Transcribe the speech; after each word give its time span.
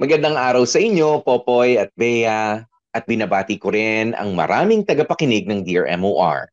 magandang 0.00 0.32
araw 0.32 0.64
sa 0.64 0.80
inyo, 0.80 1.20
Popoy 1.20 1.76
at 1.76 1.92
Bea, 1.92 2.64
at 2.64 3.04
binabati 3.04 3.60
ko 3.60 3.68
rin 3.68 4.16
ang 4.16 4.32
maraming 4.32 4.80
tagapakinig 4.80 5.44
ng 5.44 5.60
Dear 5.60 5.84
MOR. 6.00 6.48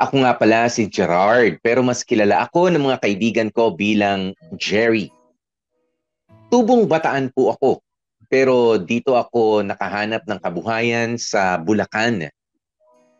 Ako 0.00 0.24
nga 0.24 0.32
pala 0.32 0.64
si 0.72 0.88
Gerard, 0.88 1.60
pero 1.60 1.84
mas 1.84 2.00
kilala 2.00 2.48
ako 2.48 2.72
ng 2.72 2.88
mga 2.88 2.98
kaibigan 3.04 3.48
ko 3.52 3.76
bilang 3.76 4.32
Jerry. 4.56 5.12
Tubong 6.48 6.88
bataan 6.88 7.28
po 7.36 7.52
ako, 7.52 7.84
pero 8.32 8.80
dito 8.80 9.12
ako 9.12 9.60
nakahanap 9.68 10.24
ng 10.24 10.40
kabuhayan 10.40 11.20
sa 11.20 11.60
Bulacan. 11.60 12.32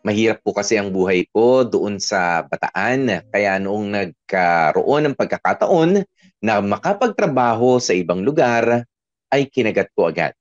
Mahirap 0.09 0.41
po 0.41 0.57
kasi 0.57 0.81
ang 0.81 0.89
buhay 0.89 1.29
ko 1.29 1.69
doon 1.69 2.01
sa 2.01 2.49
Bataan, 2.49 3.29
kaya 3.29 3.61
noong 3.61 3.93
nagkaroon 3.93 5.13
ng 5.13 5.19
pagkakataon 5.21 6.01
na 6.41 6.65
makapagtrabaho 6.65 7.77
sa 7.77 7.93
ibang 7.93 8.25
lugar 8.25 8.89
ay 9.33 9.49
kinagat 9.49 9.93
ko 9.93 10.09
agad. 10.09 10.35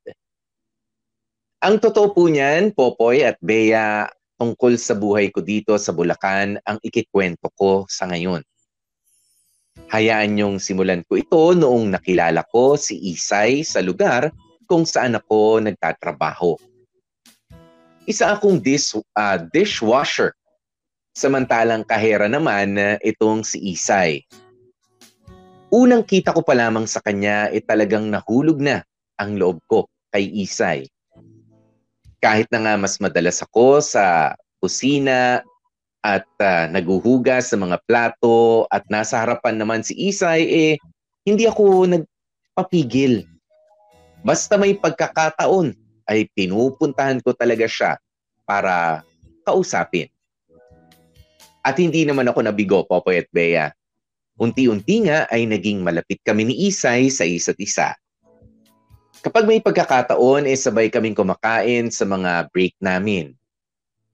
Ang 1.57 1.81
totoo 1.81 2.13
po 2.13 2.29
niyan, 2.29 2.71
Popoy 2.71 3.25
at 3.25 3.41
Bea, 3.41 4.05
tungkol 4.37 4.77
sa 4.77 4.93
buhay 4.93 5.33
ko 5.33 5.41
dito 5.41 5.73
sa 5.81 5.89
Bulacan 5.89 6.61
ang 6.61 6.77
ikikwento 6.85 7.49
ko 7.57 7.89
sa 7.89 8.05
ngayon. 8.05 8.45
Hayaan 9.89 10.37
niyong 10.37 10.57
simulan 10.61 11.01
ko 11.05 11.17
ito 11.17 11.57
noong 11.57 11.97
nakilala 11.97 12.45
ko 12.49 12.77
si 12.77 12.97
Isay 13.13 13.65
sa 13.65 13.81
lugar 13.81 14.29
kung 14.69 14.85
saan 14.85 15.17
ako 15.17 15.63
nagtatrabaho. 15.65 16.59
Isa 18.05 18.37
akong 18.37 18.61
dish, 18.61 18.95
uh, 18.95 19.37
dishwasher. 19.49 20.37
Samantalang 21.17 21.81
kahera 21.81 22.29
naman 22.29 22.77
itong 23.01 23.41
si 23.41 23.73
Isay 23.73 24.21
unang 25.71 26.03
kita 26.03 26.31
ko 26.31 26.43
pa 26.43 26.55
lamang 26.55 26.87
sa 26.87 27.03
kanya 27.03 27.51
ay 27.51 27.59
eh, 27.59 27.63
talagang 27.63 28.07
nahulog 28.07 28.59
na 28.59 28.83
ang 29.19 29.35
loob 29.35 29.59
ko 29.67 29.87
kay 30.13 30.27
Isay. 30.31 30.87
Kahit 32.23 32.47
na 32.49 32.63
nga 32.63 32.73
mas 32.79 32.97
madalas 32.97 33.43
ako 33.43 33.83
sa 33.83 34.33
kusina 34.63 35.43
at 36.01 36.25
uh, 36.39 36.65
naguhugas 36.71 37.51
sa 37.51 37.57
mga 37.59 37.77
plato 37.83 38.65
at 38.71 38.87
nasa 38.87 39.21
harapan 39.21 39.59
naman 39.59 39.81
si 39.83 39.93
Isay, 39.93 40.41
eh 40.47 40.73
hindi 41.27 41.45
ako 41.45 41.85
nagpapigil. 41.91 43.27
Basta 44.23 44.55
may 44.55 44.73
pagkakataon 44.73 45.75
ay 46.07 46.25
pinupuntahan 46.31 47.19
ko 47.21 47.35
talaga 47.35 47.67
siya 47.67 47.99
para 48.47 49.03
kausapin. 49.43 50.07
At 51.67 51.75
hindi 51.75 52.07
naman 52.07 52.31
ako 52.31 52.47
nabigo, 52.47 52.87
Popoy 52.87 53.19
at 53.19 53.29
Bea 53.35 53.76
Unti-unti 54.37 55.09
nga 55.09 55.25
ay 55.33 55.49
naging 55.49 55.81
malapit 55.81 56.21
kami 56.21 56.45
ni 56.45 56.69
Isay 56.69 57.09
sa 57.09 57.25
isa't 57.25 57.57
isa. 57.57 57.97
Kapag 59.25 59.49
may 59.49 59.57
pagkakataon, 59.57 60.45
eh 60.45 60.53
sabay 60.53 60.93
kaming 60.93 61.17
kumakain 61.17 61.89
sa 61.89 62.05
mga 62.05 62.45
break 62.53 62.77
namin. 62.77 63.33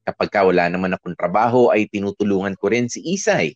Kapag 0.07 0.31
ka 0.31 0.47
wala 0.47 0.71
naman 0.71 0.95
akong 0.95 1.15
trabaho, 1.19 1.75
ay 1.75 1.91
tinutulungan 1.91 2.55
ko 2.55 2.71
rin 2.71 2.87
si 2.87 3.03
Isay. 3.03 3.51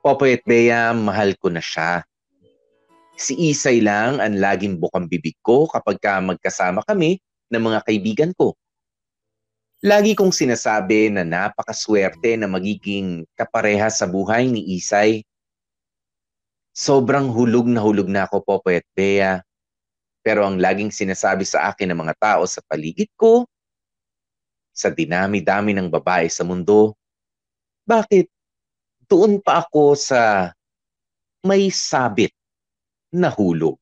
Popoy 0.00 0.40
at 0.40 0.44
Bea, 0.48 0.96
mahal 0.96 1.36
ko 1.36 1.52
na 1.52 1.60
siya. 1.60 2.00
Si 3.20 3.36
Isay 3.36 3.84
lang 3.84 4.24
ang 4.24 4.40
laging 4.40 4.80
bukang 4.80 5.04
bibig 5.04 5.36
ko 5.44 5.68
kapag 5.68 6.00
ka 6.00 6.20
magkasama 6.24 6.80
kami 6.88 7.20
ng 7.52 7.60
mga 7.60 7.80
kaibigan 7.84 8.32
ko. 8.32 8.56
Lagi 9.84 10.16
kong 10.16 10.32
sinasabi 10.32 11.12
na 11.12 11.28
napakaswerte 11.28 12.40
na 12.40 12.48
magiging 12.48 13.28
kapareha 13.36 13.92
sa 13.92 14.08
buhay 14.08 14.48
ni 14.48 14.80
Isay. 14.80 15.20
Sobrang 16.72 17.28
hulog 17.28 17.68
na 17.68 17.84
hulog 17.84 18.08
na 18.08 18.24
ako, 18.24 18.40
Popoy 18.40 18.80
at 18.80 18.88
Bea. 18.96 19.44
Pero 20.24 20.48
ang 20.48 20.56
laging 20.56 20.88
sinasabi 20.88 21.44
sa 21.44 21.68
akin 21.68 21.92
ng 21.92 22.00
mga 22.00 22.16
tao 22.16 22.48
sa 22.48 22.64
paligid 22.64 23.12
ko, 23.12 23.44
sa 24.72 24.88
dinami-dami 24.88 25.76
ng 25.76 25.92
babae 25.92 26.32
sa 26.32 26.48
mundo, 26.48 26.96
bakit 27.84 28.32
doon 29.04 29.36
pa 29.44 29.68
ako 29.68 30.00
sa 30.00 30.48
may 31.44 31.68
sabit 31.68 32.32
na 33.12 33.28
hulog? 33.28 33.76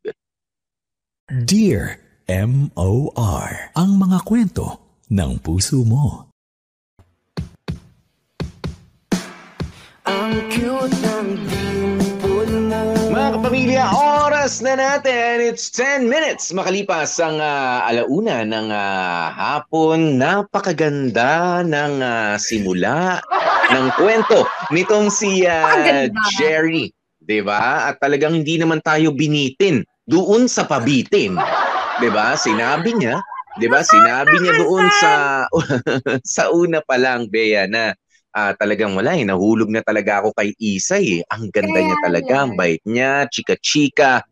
Dear 1.30 2.02
M.O.R. 2.26 3.70
Ang 3.78 4.02
mga 4.02 4.18
kwento 4.26 4.81
ng 5.12 5.36
puso 5.44 5.84
mo. 5.84 6.32
Ang 10.08 10.48
cute 10.48 10.96
ng 11.04 11.28
dimple 11.52 12.48
mo. 12.72 13.12
Mga 13.12 13.30
kapamilya, 13.36 13.84
oras 13.92 14.64
na 14.64 14.72
natin. 14.72 15.44
It's 15.44 15.68
10 15.68 16.08
minutes 16.08 16.56
makalipas 16.56 17.20
ang 17.20 17.44
uh, 17.44 17.84
alauna 17.92 18.40
ng 18.48 18.72
uh, 18.72 19.24
hapon. 19.36 20.16
Napakaganda 20.16 21.60
ng 21.60 22.00
uh, 22.00 22.34
simula 22.40 23.20
ng 23.68 23.86
kwento 24.00 24.48
nitong 24.72 25.12
si 25.12 25.44
uh, 25.44 26.08
Jerry. 26.40 26.88
'di 27.20 27.44
ba? 27.44 27.92
At 27.92 28.00
talagang 28.00 28.32
hindi 28.32 28.56
naman 28.56 28.80
tayo 28.80 29.12
binitin 29.12 29.84
doon 30.08 30.48
sa 30.48 30.64
pabitin. 30.64 31.36
'Di 32.00 32.08
ba? 32.08 32.34
Sinabi 32.34 32.96
niya 32.96 33.20
'Di 33.58 33.66
ba? 33.68 33.80
Sinabi 33.84 34.34
niya 34.40 34.54
doon 34.60 34.86
sa 35.00 35.12
sa 36.36 36.42
una 36.52 36.80
pa 36.80 36.96
lang 36.96 37.28
Bea 37.28 37.68
na 37.68 37.92
uh, 38.32 38.52
talagang 38.56 38.96
wala 38.96 39.14
eh, 39.16 39.24
nahulog 39.24 39.68
na 39.68 39.84
talaga 39.84 40.24
ako 40.24 40.32
kay 40.36 40.56
Isay 40.56 41.20
eh. 41.20 41.22
Ang 41.32 41.52
ganda 41.52 41.78
Kaya 41.78 41.86
niya 41.86 41.98
talaga, 42.00 42.34
ang 42.42 42.52
bait 42.56 42.82
niya, 42.88 43.28
chika-chika. 43.28 44.24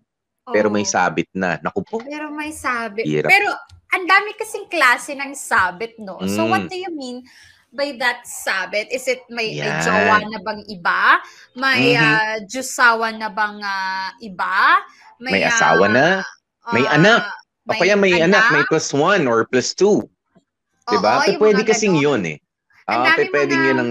Oh. 0.48 0.52
Pero 0.56 0.72
may 0.72 0.88
sabit 0.88 1.28
na. 1.36 1.60
Naku 1.60 1.84
po. 1.84 1.96
Pero 2.00 2.32
may 2.32 2.50
sabit. 2.50 3.04
Hirap. 3.04 3.28
Pero 3.28 3.48
ang 3.90 4.04
dami 4.08 4.32
kasing 4.34 4.66
klase 4.72 5.12
ng 5.14 5.32
sabit, 5.36 6.00
no? 6.00 6.18
Mm. 6.18 6.30
So 6.32 6.48
what 6.48 6.66
do 6.66 6.76
you 6.76 6.90
mean 6.90 7.22
by 7.70 7.94
that 8.00 8.24
sabit? 8.26 8.90
Is 8.90 9.06
it 9.06 9.22
may, 9.30 9.54
may 9.54 9.72
jowa 9.84 10.24
na 10.26 10.40
bang 10.40 10.62
iba? 10.66 11.02
May 11.54 11.94
mm-hmm. 11.94 12.02
uh, 12.02 12.36
jusawa 12.48 13.12
na 13.14 13.28
bang 13.30 13.58
uh, 13.60 14.08
iba? 14.24 14.80
May, 15.20 15.38
may 15.38 15.42
asawa 15.44 15.86
uh, 15.86 15.92
na? 15.92 16.06
May 16.72 16.84
uh, 16.88 16.96
anak? 16.96 17.22
O 17.68 17.76
kaya 17.76 17.96
may 17.98 18.16
anak, 18.16 18.40
anak 18.40 18.44
may 18.52 18.64
plus 18.68 18.92
one 18.94 19.28
or 19.28 19.44
plus 19.44 19.76
two. 19.76 20.04
Oo, 20.04 20.90
diba? 20.90 21.20
Oo, 21.20 21.36
pwede 21.36 21.62
kasing 21.66 21.98
yun 22.00 22.22
eh. 22.24 22.38
Ah, 22.88 23.14
uh, 23.14 23.26
pwede 23.30 23.54
yun 23.54 23.76
ang... 23.78 23.90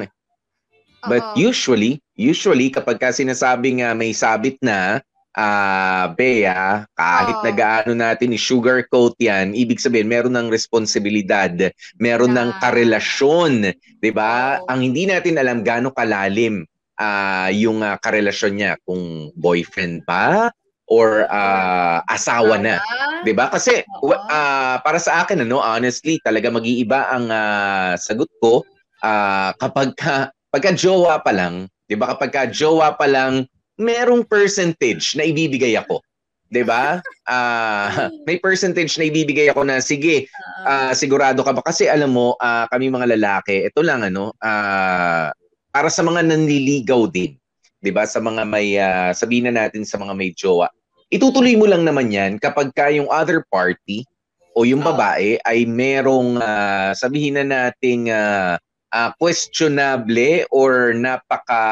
But 1.07 1.24
Oo. 1.31 1.40
usually, 1.40 2.03
usually 2.19 2.68
kapag 2.68 3.00
ka 3.00 3.16
sinasabing 3.16 3.79
uh, 3.85 3.96
may 3.96 4.12
sabit 4.12 4.59
na, 4.59 5.00
uh, 5.31 6.12
Bea, 6.12 6.84
kahit 6.91 7.38
Oo. 7.40 7.46
nagaano 7.46 7.91
natin 7.96 8.35
ni 8.35 8.40
sugar 8.40 8.84
coat 8.91 9.16
yan, 9.16 9.56
ibig 9.56 9.79
sabihin 9.79 10.12
meron 10.12 10.35
ng 10.35 10.52
responsibilidad, 10.52 11.52
meron 11.96 12.35
na. 12.35 12.52
ng 12.52 12.52
karelasyon, 12.59 13.72
'di 14.03 14.12
ba? 14.12 14.59
Ang 14.68 14.91
hindi 14.91 15.08
natin 15.08 15.40
alam 15.40 15.63
gaano 15.63 15.96
kalalim 15.96 16.68
uh, 17.00 17.50
yung 17.56 17.79
uh, 17.79 17.96
karelasyon 17.96 18.53
niya, 18.59 18.72
kung 18.84 19.31
boyfriend 19.40 20.03
ba, 20.03 20.52
or 20.89 21.29
uh, 21.29 22.01
asawa 22.09 22.57
na. 22.57 22.81
'Di 23.23 23.31
ba? 23.38 23.47
Kasi 23.47 23.85
uh, 23.85 24.75
para 24.81 24.99
sa 24.99 25.23
akin 25.23 25.46
ano, 25.46 25.61
honestly, 25.61 26.17
talaga 26.25 26.49
mag-iiba 26.49 27.08
ang 27.14 27.29
uh, 27.29 27.93
sagot 27.96 28.28
ko 28.41 28.66
uh, 29.05 29.53
kapag 29.61 29.93
ka, 29.96 30.34
pagka 30.49 30.73
jowa 30.73 31.22
pa 31.22 31.31
lang, 31.31 31.69
'di 31.87 31.96
ba? 31.96 32.17
Kapag 32.17 32.31
ka 32.34 32.43
jowa 32.49 32.97
pa 32.97 33.05
lang, 33.05 33.46
merong 33.79 34.25
percentage 34.25 35.14
na 35.16 35.23
ibibigay 35.29 35.78
ako. 35.78 36.02
'di 36.49 36.66
ba? 36.66 36.99
Uh, 37.29 38.09
may 38.28 38.41
percentage 38.41 38.97
na 38.97 39.08
ibibigay 39.08 39.53
ako 39.53 39.61
na 39.64 39.79
sige, 39.79 40.25
uh, 40.66 40.91
sigurado 40.97 41.46
ka 41.46 41.53
ba 41.53 41.61
kasi 41.61 41.85
alam 41.85 42.11
mo, 42.17 42.34
uh, 42.41 42.66
kami 42.73 42.90
mga 42.90 43.16
lalaki, 43.16 43.69
ito 43.69 43.79
lang 43.85 44.02
ano, 44.02 44.34
uh, 44.41 45.29
para 45.69 45.90
sa 45.93 46.02
mga 46.02 46.25
nanliligaw 46.25 47.05
din, 47.14 47.37
'di 47.79 47.91
ba? 47.93 48.09
Sa 48.09 48.17
mga 48.17 48.41
may 48.49 48.75
uh, 48.75 49.14
sabihin 49.14 49.53
na 49.53 49.66
natin 49.66 49.85
sa 49.85 50.02
mga 50.02 50.17
may 50.17 50.34
jowa 50.34 50.67
itutuloy 51.09 51.58
mo 51.58 51.66
lang 51.66 51.85
naman 51.85 52.14
yan 52.14 52.38
kapag 52.38 52.73
ka 52.73 52.90
yung 52.94 53.09
other 53.09 53.46
party 53.50 54.06
o 54.53 54.66
yung 54.66 54.82
babae 54.82 55.38
ay 55.46 55.66
merong 55.66 56.41
uh, 56.41 56.94
sabihin 56.94 57.38
na 57.38 57.46
nating 57.46 58.09
uh, 58.09 58.58
uh, 58.94 59.09
questionable 59.17 60.46
or 60.50 60.94
napaka 60.94 61.64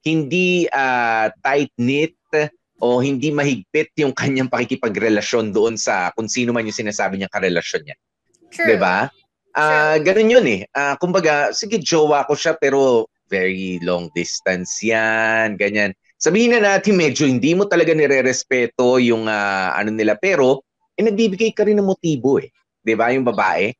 hindi 0.00 0.64
uh, 0.72 1.28
tight-knit 1.44 2.16
o 2.80 3.04
hindi 3.04 3.28
mahigpit 3.28 3.92
yung 4.00 4.16
kanyang 4.16 4.48
pakikipagrelasyon 4.48 5.52
doon 5.52 5.76
sa 5.76 6.08
kung 6.16 6.26
sino 6.26 6.56
man 6.56 6.64
yung 6.64 6.74
sinasabi 6.76 7.20
niyang 7.20 7.32
karelasyon 7.32 7.82
niya. 7.84 7.96
True. 8.50 8.66
'Di 8.66 8.76
ba? 8.80 9.06
Ah, 9.52 10.00
ganun 10.00 10.32
'yun 10.32 10.46
eh. 10.48 10.60
Ah, 10.72 10.96
kumbaga, 10.96 11.52
sige 11.52 11.76
jowa 11.76 12.24
ko 12.24 12.32
siya 12.32 12.56
pero 12.56 13.06
very 13.28 13.76
long 13.84 14.08
distance 14.16 14.80
'yan, 14.80 15.60
ganyan. 15.60 15.92
Sabihin 16.20 16.52
na 16.52 16.76
natin 16.76 17.00
medyo 17.00 17.24
hindi 17.24 17.56
mo 17.56 17.64
talaga 17.64 17.96
nirerespeto 17.96 19.00
yung 19.00 19.24
ah, 19.24 19.72
ano 19.72 19.88
nila 19.88 20.20
pero 20.20 20.60
eh 20.92 21.00
nagbibigay 21.00 21.56
ka 21.56 21.64
rin 21.64 21.80
ng 21.80 21.88
motibo 21.88 22.36
eh. 22.36 22.52
'Di 22.84 22.92
ba 22.92 23.08
yung 23.08 23.24
babae? 23.24 23.72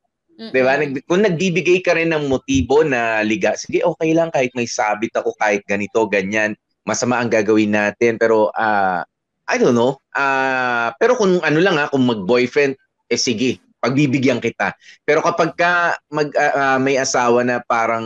'Di 0.49 0.61
ba? 0.65 0.73
Nag, 0.81 1.05
kung 1.05 1.21
nagbibigay 1.21 1.85
ka 1.85 1.93
rin 1.93 2.09
ng 2.09 2.25
motibo 2.25 2.81
na 2.81 3.21
liga, 3.21 3.53
sige 3.53 3.85
okay 3.85 4.17
lang 4.17 4.33
kahit 4.33 4.49
may 4.57 4.65
sabit 4.65 5.13
ako 5.13 5.37
kahit 5.37 5.61
ganito, 5.69 6.01
ganyan. 6.09 6.57
Masama 6.81 7.21
ang 7.21 7.29
gagawin 7.29 7.77
natin 7.77 8.17
pero 8.17 8.49
ah 8.57 9.05
I 9.45 9.61
don't 9.61 9.77
know. 9.77 10.01
Ah, 10.17 10.97
pero 10.97 11.13
kung 11.13 11.45
ano 11.45 11.59
lang 11.61 11.77
ha, 11.77 11.93
kung 11.93 12.07
mag-boyfriend, 12.07 12.73
eh 13.11 13.19
sige, 13.19 13.59
pagbibigyan 13.83 14.39
kita. 14.41 14.73
Pero 15.03 15.21
kapag 15.21 15.53
ka 15.53 15.93
mag 16.09 16.33
ah, 16.33 16.73
ah, 16.73 16.79
may 16.81 16.97
asawa 16.97 17.45
na 17.45 17.61
parang 17.61 18.05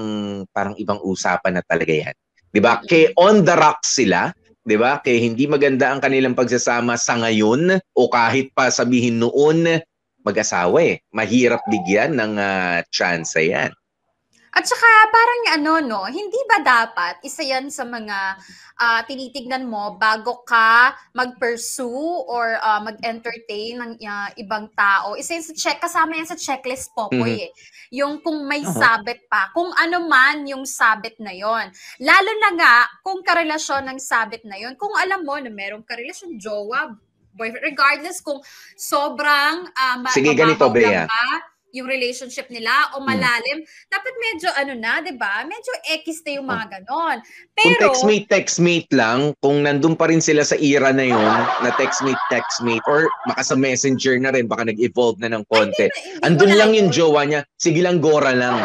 parang 0.52 0.76
ibang 0.76 1.00
usapan 1.08 1.56
na 1.56 1.64
talaga 1.64 1.94
'yan. 1.96 2.16
'Di 2.56 2.64
ba? 2.64 2.80
Kay 2.80 3.12
on 3.20 3.44
the 3.44 3.52
rocks 3.52 4.00
sila, 4.00 4.32
'di 4.64 4.80
ba? 4.80 5.04
Kay 5.04 5.20
hindi 5.20 5.44
maganda 5.44 5.92
ang 5.92 6.00
kanilang 6.00 6.40
pagsasama 6.40 6.96
sa 6.96 7.20
ngayon 7.20 7.84
o 7.92 8.08
kahit 8.08 8.56
pa 8.56 8.72
sabihin 8.72 9.20
noon 9.20 9.84
mag-asawa 10.24 10.80
eh. 10.80 11.04
Mahirap 11.12 11.68
bigyan 11.68 12.16
ng 12.16 12.40
ah, 12.40 12.80
chance 12.96 13.36
'yan. 13.36 13.76
At 14.56 14.64
saka 14.64 14.88
parang 15.12 15.42
ano 15.54 15.72
no, 15.84 16.02
hindi 16.08 16.40
ba 16.48 16.64
dapat 16.64 17.20
isa 17.22 17.44
yan 17.44 17.68
sa 17.68 17.84
mga 17.84 18.40
ah, 18.76 19.02
tinitignan 19.04 19.68
mo 19.68 20.00
bago 20.00 20.48
ka 20.48 20.96
mag-pursue 21.12 21.92
or 22.26 22.56
ah, 22.58 22.80
mag-entertain 22.80 23.76
ng 23.76 23.92
ah, 24.02 24.32
ibang 24.36 24.72
tao? 24.72 25.20
Isa 25.20 25.36
yan 25.36 25.44
sa 25.44 25.54
check, 25.54 25.78
kasama 25.78 26.16
yan 26.16 26.26
sa 26.26 26.40
checklist 26.40 26.96
po 26.96 27.12
po 27.12 27.20
Mhm. 27.20 27.36
eh. 27.36 27.52
Yung 27.94 28.24
kung 28.24 28.48
may 28.48 28.64
Oo. 28.64 28.72
sabit 28.72 29.28
pa, 29.28 29.52
kung 29.52 29.76
ano 29.76 30.08
man 30.08 30.48
yung 30.48 30.64
sabit 30.64 31.20
na 31.20 31.36
yon. 31.36 31.68
Lalo 32.00 32.32
na 32.40 32.50
nga 32.56 32.76
kung 33.04 33.20
karelasyon 33.22 33.92
ng 33.92 34.00
sabit 34.00 34.48
na 34.48 34.56
yon. 34.56 34.80
Kung 34.80 34.96
alam 34.96 35.22
mo 35.22 35.36
na 35.36 35.52
merong 35.52 35.84
karelasyon, 35.84 36.40
jowa, 36.40 36.96
boyfriend, 37.36 37.68
regardless 37.68 38.24
kung 38.24 38.40
sobrang 38.74 39.68
ma- 40.00 40.16
Sige, 40.16 40.32
ganito, 40.32 40.72
Bea. 40.72 41.04
ba 41.04 41.55
yung 41.76 41.86
relationship 41.86 42.48
nila 42.48 42.72
o 42.96 43.04
Hmm. 43.04 43.12
malalim, 43.12 43.60
dapat 43.92 44.14
medyo 44.18 44.48
ano 44.56 44.74
na, 44.74 45.04
'di 45.04 45.14
ba? 45.14 45.44
Medyo 45.44 45.74
X 46.02 46.24
na 46.24 46.32
yung 46.40 46.48
mga 46.48 46.66
ganon. 46.72 47.20
Kung 47.20 47.76
Pero 47.76 47.82
textmate, 47.92 48.28
textmate 48.32 48.90
lang, 48.96 49.36
kung 49.44 49.60
nandun 49.62 49.94
pa 49.94 50.08
rin 50.08 50.24
sila 50.24 50.42
sa 50.42 50.56
era 50.56 50.90
na 50.90 51.04
yon 51.04 51.36
na 51.60 51.76
textmate, 51.76 52.20
textmate, 52.32 52.84
or 52.88 53.06
baka 53.28 53.44
sa 53.44 53.56
messenger 53.56 54.16
na 54.16 54.32
rin, 54.32 54.48
baka 54.48 54.64
nag-evolve 54.64 55.20
na 55.20 55.28
ng 55.30 55.44
konti. 55.46 55.92
Andun 56.24 56.56
lang 56.56 56.72
yung 56.72 56.88
yun. 56.90 56.96
jowa 56.96 57.22
niya, 57.28 57.44
sige 57.60 57.84
lang 57.84 58.00
gora 58.00 58.32
lang. 58.32 58.56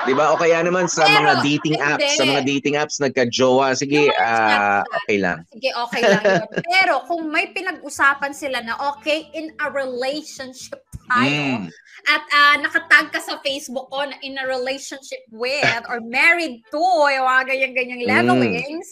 'Di 0.00 0.16
ba? 0.16 0.32
O 0.32 0.40
kaya 0.40 0.64
naman 0.64 0.88
sa 0.88 1.04
Pero, 1.04 1.20
mga 1.20 1.34
dating 1.44 1.76
hindi. 1.76 1.92
apps, 1.92 2.10
sa 2.16 2.24
mga 2.24 2.42
dating 2.42 2.74
apps 2.74 2.96
nagka-jowa, 2.98 3.76
sige, 3.76 4.08
ah, 4.16 4.80
Snapchat. 4.80 4.96
okay 4.96 5.16
lang. 5.20 5.38
Sige, 5.52 5.70
okay 5.76 6.02
lang 6.02 6.22
yun. 6.24 6.46
Pero 6.66 6.94
kung 7.04 7.22
may 7.28 7.52
pinag-usapan 7.52 8.32
sila 8.32 8.64
na 8.64 8.80
okay, 8.90 9.28
in 9.36 9.52
a 9.60 9.68
relationship 9.68 10.80
tayo, 11.10 11.42
Mm. 11.58 11.66
at 12.06 12.24
ah, 12.30 12.54
nakatag 12.56 13.10
ka 13.10 13.18
sa 13.18 13.36
Facebook 13.42 13.90
ko 13.90 14.06
na 14.06 14.14
in 14.22 14.38
a 14.38 14.46
relationship 14.46 15.20
with 15.28 15.66
or 15.90 15.98
married 16.00 16.62
to, 16.70 16.80
yung 17.10 17.26
mga 17.26 17.42
ganyan-ganyang 17.46 18.02
Mm. 18.02 18.08
levelings, 18.08 18.88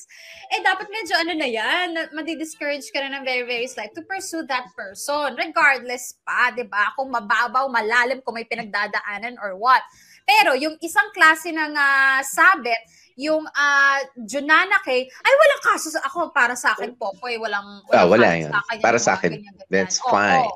eh 0.50 0.61
dapat 0.61 0.88
medyo 0.88 1.15
ano 1.17 1.32
na 1.32 1.49
yan, 1.49 1.88
madi-discourage 2.12 2.91
ka 2.91 2.99
na 2.99 3.17
ng 3.17 3.25
very, 3.25 3.44
very 3.44 3.65
slight 3.65 3.94
to 3.94 4.03
pursue 4.05 4.43
that 4.44 4.67
person. 4.75 5.32
Regardless 5.35 6.19
pa, 6.20 6.50
di 6.50 6.65
ba? 6.65 6.91
Kung 6.93 7.09
mababaw, 7.09 7.70
malalim, 7.70 8.19
kung 8.21 8.35
may 8.35 8.44
pinagdadaanan 8.44 9.38
or 9.38 9.55
what. 9.55 9.81
Pero 10.25 10.53
yung 10.53 10.76
isang 10.81 11.09
klase 11.12 11.49
ng 11.49 11.73
ah, 11.73 12.21
sabit, 12.21 12.76
yung 13.19 13.43
uh, 13.43 13.99
Junana 14.14 14.79
kay, 14.81 15.03
ay 15.03 15.32
walang 15.35 15.62
kaso 15.64 15.91
sa 15.91 15.99
ako 16.06 16.31
para 16.31 16.55
sa 16.55 16.71
akin 16.71 16.94
po, 16.94 17.11
po 17.19 17.26
walang, 17.26 17.82
walang 17.82 17.91
Ah, 17.91 18.06
wala 18.06 18.29
kaso 18.31 18.38
yun. 18.38 18.50
sa 18.53 18.61
akin, 18.62 18.79
Para 18.79 18.99
sa 19.03 19.11
akin, 19.19 19.31
ganyan-ganyan. 19.35 19.67
that's 19.69 19.99
Oo. 19.99 20.12
fine. 20.14 20.47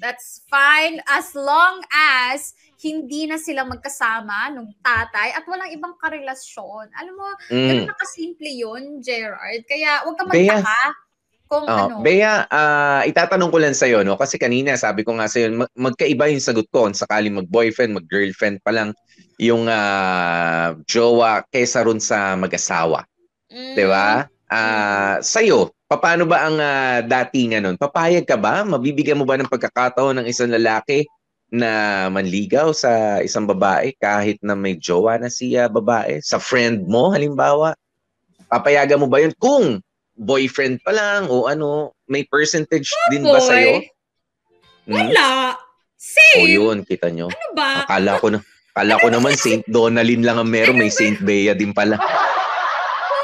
That's 0.00 0.42
fine 0.48 1.04
as 1.04 1.36
long 1.36 1.84
as 1.92 2.56
hindi 2.80 3.28
na 3.28 3.36
sila 3.36 3.68
magkasama 3.68 4.48
nung 4.50 4.72
tatay 4.80 5.36
at 5.36 5.44
walang 5.44 5.68
ibang 5.70 5.94
karelasyon. 6.00 6.88
Alam 6.96 7.14
mo, 7.14 7.28
Mm. 7.52 7.68
ganun 7.68 7.88
na 7.92 7.96
kasimple 8.00 8.48
yun, 8.48 9.04
Gerard. 9.04 9.62
Kaya 9.68 10.00
huwag 10.02 10.16
ka 10.16 10.24
Bea. 10.24 10.56
magtaka 10.56 10.80
kung 11.44 11.66
Oh, 11.66 11.78
ano. 11.90 11.94
Bea, 12.00 12.46
ah, 12.48 13.02
itatanong 13.04 13.50
ko 13.50 13.58
lang 13.60 13.76
sa'yo, 13.76 14.00
no? 14.00 14.16
Kasi 14.16 14.40
kanina, 14.40 14.78
sabi 14.80 15.04
ko 15.04 15.12
nga 15.18 15.26
sa'yo, 15.28 15.52
mag- 15.52 15.76
magkaiba 15.76 16.30
yung 16.32 16.40
sagot 16.40 16.64
ko. 16.72 16.88
Sakali 16.88 17.28
mag-boyfriend, 17.28 17.92
mag-girlfriend 17.92 18.62
pa 18.64 18.72
lang 18.72 18.96
yung 19.36 19.68
ah, 19.68 20.72
jowa 20.88 21.44
kesa 21.52 21.84
ron 21.84 22.00
sa 22.00 22.32
mag-asawa. 22.38 23.04
Mm, 23.50 23.74
ba? 23.84 24.30
Ah, 24.50 25.22
Sa'yo, 25.22 25.70
paano 25.86 26.26
ba 26.26 26.50
ang 26.50 26.58
ah, 26.58 26.98
datingan 27.06 27.62
nun? 27.62 27.76
Papayag 27.78 28.26
ka 28.26 28.34
ba? 28.34 28.66
Mabibigyan 28.66 29.22
mo 29.22 29.22
ba 29.22 29.38
ng 29.38 29.46
pagkakataon 29.46 30.18
ng 30.20 30.26
isang 30.26 30.50
lalaki 30.50 31.06
na 31.50 32.06
manligaw 32.10 32.74
sa 32.74 33.22
isang 33.22 33.46
babae 33.46 33.94
kahit 33.98 34.42
na 34.42 34.58
may 34.58 34.74
jowa 34.74 35.22
na 35.22 35.30
siya 35.30 35.70
babae? 35.70 36.18
Sa 36.18 36.42
friend 36.42 36.90
mo, 36.90 37.14
halimbawa? 37.14 37.78
Papayagan 38.50 38.98
mo 38.98 39.06
ba 39.06 39.22
yun? 39.22 39.30
Kung 39.38 39.78
boyfriend 40.18 40.82
pa 40.82 40.90
lang 40.90 41.30
o 41.30 41.46
ano, 41.46 41.94
may 42.10 42.26
percentage 42.26 42.90
din 43.14 43.22
ba 43.22 43.38
boy. 43.38 43.46
sa'yo? 43.46 43.74
Hmm? 44.90 44.94
Wala. 44.98 45.54
O 45.54 46.42
Same. 46.42 46.50
yun, 46.58 46.76
kita 46.82 47.06
nyo. 47.14 47.30
Ano 47.30 47.48
ba? 47.54 47.86
Akala 47.86 48.18
ko 48.18 48.34
na, 48.34 48.42
akala 48.74 48.98
ko 48.98 49.06
naman 49.14 49.38
Saint 49.38 49.62
Donalyn 49.70 50.26
lang 50.26 50.42
ang 50.42 50.50
meron, 50.50 50.74
may 50.74 50.90
Saint 50.90 51.22
Bea 51.22 51.54
din 51.54 51.70
pala. 51.70 52.02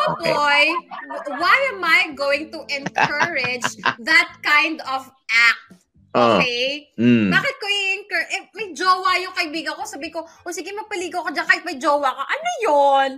Okay. 0.06 0.30
Boy, 0.30 0.62
why 1.36 1.56
am 1.74 1.82
I 1.82 2.14
going 2.14 2.54
to 2.54 2.62
encourage 2.70 3.66
that 4.08 4.28
kind 4.42 4.78
of 4.86 5.10
act? 5.30 5.82
Oh, 6.16 6.40
Okay? 6.40 6.88
mm. 6.96 7.28
Bakit 7.28 7.54
ko 7.60 7.66
i-encourage? 7.68 8.30
Eh, 8.32 8.42
may 8.56 8.72
jowa 8.72 9.20
yung 9.20 9.34
kaibigan 9.36 9.76
ko. 9.76 9.84
Sabi 9.84 10.08
ko, 10.08 10.24
o 10.24 10.48
sige, 10.48 10.72
magpaligaw 10.72 11.28
ka 11.28 11.30
dyan 11.34 11.44
kahit 11.44 11.64
may 11.68 11.76
jowa 11.76 12.08
ka. 12.08 12.24
Ano 12.24 12.50
yon? 12.64 13.10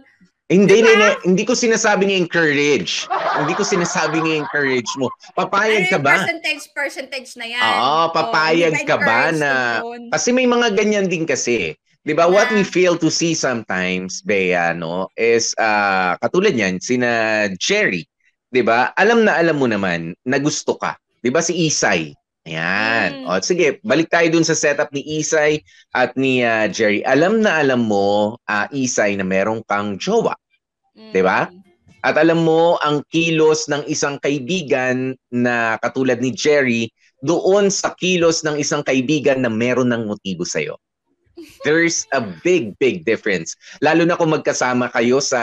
Hindi, 0.49 0.81
Diba? 0.81 0.89
hindi, 0.89 1.09
hindi 1.29 1.43
ko 1.45 1.53
sinasabing 1.53 2.09
encourage. 2.09 3.05
Hindi 3.37 3.53
ko 3.53 3.61
sinasabing 3.61 4.33
encourage 4.33 4.89
mo. 4.97 5.13
Papayag 5.37 5.93
ka 5.93 6.01
ba? 6.01 6.25
Percentage, 6.25 6.65
percentage 6.73 7.31
na 7.37 7.47
yan. 7.47 7.61
Oo, 7.77 8.03
papayag 8.17 8.73
hindi 8.73 8.89
ka 8.89 8.97
ba 8.97 9.29
na-. 9.29 9.85
Kasi 10.09 10.33
may 10.33 10.49
mga 10.49 10.73
ganyan 10.73 11.05
din 11.05 11.29
kasi. 11.29 11.77
'Di 12.07 12.15
ba? 12.15 12.31
What 12.31 12.55
we 12.55 12.63
fail 12.63 12.95
to 12.99 13.11
see 13.11 13.35
sometimes, 13.35 14.23
Bea, 14.23 14.75
no, 14.75 15.11
is 15.19 15.55
ah, 15.59 16.15
katulad 16.23 16.55
niyan 16.55 16.79
sina 16.79 17.11
Jerry, 17.59 18.07
'di 18.51 18.63
ba? 18.63 18.95
Alam 18.95 19.27
na 19.27 19.39
alam 19.39 19.59
mo 19.59 19.67
naman 19.67 20.15
na 20.23 20.39
gusto 20.39 20.79
ka. 20.79 20.99
'Di 21.23 21.31
ba 21.35 21.43
si 21.43 21.67
Isay? 21.67 22.15
Ayan. 22.49 23.25
Mm. 23.25 23.25
O 23.29 23.37
sige, 23.45 23.77
balik 23.85 24.09
tayo 24.09 24.33
dun 24.33 24.47
sa 24.47 24.57
setup 24.57 24.89
ni 24.97 25.05
Isay 25.21 25.61
at 25.93 26.17
ni 26.17 26.41
ah, 26.41 26.65
Jerry. 26.65 27.05
Alam 27.05 27.45
na 27.45 27.61
alam 27.61 27.85
mo, 27.85 28.41
ah, 28.49 28.65
Isay, 28.73 29.21
na 29.21 29.27
merong 29.29 29.61
kang 29.69 30.01
jowa. 30.01 30.33
Mm. 30.97 31.13
di 31.13 31.23
ba? 31.23 31.53
At 32.01 32.17
alam 32.17 32.47
mo, 32.47 32.79
ang 32.81 33.03
kilos 33.11 33.67
ng 33.67 33.85
isang 33.91 34.17
kaibigan 34.23 35.19
na 35.35 35.77
katulad 35.83 36.23
ni 36.23 36.31
Jerry, 36.31 36.89
doon 37.21 37.69
sa 37.69 37.93
kilos 37.99 38.47
ng 38.47 38.57
isang 38.57 38.87
kaibigan 38.87 39.43
na 39.43 39.51
meron 39.51 39.91
ng 39.91 40.07
motibo 40.07 40.47
sa'yo. 40.47 40.79
There's 41.67 42.07
a 42.15 42.23
big, 42.23 42.79
big 42.79 43.03
difference. 43.03 43.55
Lalo 43.83 44.07
na 44.07 44.15
kung 44.15 44.31
magkasama 44.31 44.91
kayo 44.95 45.19
sa 45.19 45.41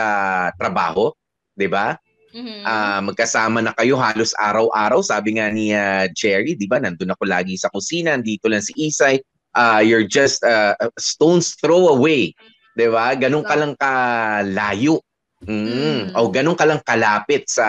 trabaho, 0.55 1.11
di 1.55 1.67
ba? 1.67 1.99
Mhm. 2.35 2.67
Ah, 2.67 2.99
magkasama 2.99 3.63
na 3.63 3.71
kayo 3.75 3.95
halos 3.95 4.35
araw-araw. 4.35 4.99
Sabi 4.99 5.39
nga 5.39 5.47
ni 5.47 5.71
ah, 5.71 6.07
Jerry, 6.11 6.59
di 6.59 6.67
ba? 6.67 6.83
Nandun 6.83 7.15
ako 7.15 7.23
lagi 7.27 7.55
sa 7.55 7.71
kusina, 7.71 8.19
dito 8.19 8.51
lang 8.51 8.63
si 8.63 8.75
Isay. 8.75 9.23
Ah, 9.55 9.79
you're 9.79 10.03
just 10.03 10.43
ah, 10.43 10.75
a 10.79 10.91
stone's 10.99 11.55
throw 11.55 11.95
away. 11.95 12.35
Di 12.75 12.91
ba? 12.91 13.15
Ganun 13.15 13.47
ka 13.47 13.55
lang 13.55 13.73
kalayo. 13.79 14.99
Mm. 15.45 15.65
Mm. 15.69 16.01
O 16.17 16.29
ganun 16.33 16.57
ka 16.57 16.65
lang 16.65 16.81
kalapit 16.81 17.45
sa 17.45 17.67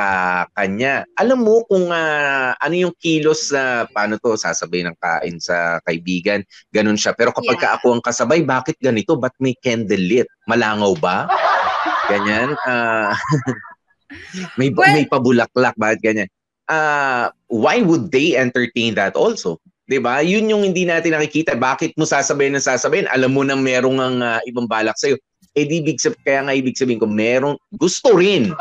kanya. 0.57 1.05
Alam 1.21 1.45
mo 1.45 1.57
kung 1.69 1.93
ah, 1.93 2.57
ano 2.57 2.75
yung 2.75 2.95
kilos 2.97 3.53
na 3.53 3.85
paano 3.93 4.17
to 4.17 4.33
sasabay 4.35 4.81
ng 4.85 4.97
kain 4.97 5.37
sa 5.37 5.79
kaibigan, 5.85 6.41
ganun 6.73 6.97
siya. 6.97 7.13
Pero 7.13 7.37
kapag 7.37 7.61
ka 7.61 7.65
Yeah. 7.67 7.77
ako 7.77 7.87
ang 7.99 8.05
kasabay, 8.05 8.41
bakit 8.47 8.81
ganito? 8.81 9.19
Ba't 9.21 9.37
may 9.43 9.53
candlelit? 9.59 10.31
Malangaw 10.49 10.97
ba? 10.97 11.27
Ganyan. 12.13 12.55
Ah, 12.65 13.13
may 14.59 14.71
Well- 14.71 14.95
may 14.95 15.05
pabulaklak 15.11 15.75
bakit 15.75 16.01
ganyan? 16.03 16.29
Ah, 16.67 17.31
why 17.47 17.83
would 17.83 18.11
they 18.11 18.35
entertain 18.35 18.95
that 18.95 19.15
also? 19.15 19.59
'Di 19.87 20.03
ba? 20.03 20.19
Yun 20.19 20.51
yung 20.51 20.63
hindi 20.67 20.83
natin 20.83 21.15
nakikita. 21.15 21.55
Bakit 21.55 21.95
mo 21.95 22.03
sasabihin 22.03 22.59
ng 22.59 22.63
sasabihin? 22.63 23.07
Alam 23.07 23.31
mo 23.31 23.43
nang 23.47 23.63
merong 23.63 23.99
ang 24.03 24.17
ah, 24.19 24.41
ibang 24.47 24.67
balak 24.67 24.99
sa 24.99 25.15
Eh 25.57 25.65
di 25.65 25.81
ibig 25.81 25.97
sabihin, 25.97 26.21
kaya 26.21 26.41
nga 26.45 26.53
ibig 26.53 26.77
sabihin 26.77 27.01
ko 27.01 27.09
merong 27.09 27.57
gusto 27.73 28.13
rin. 28.13 28.53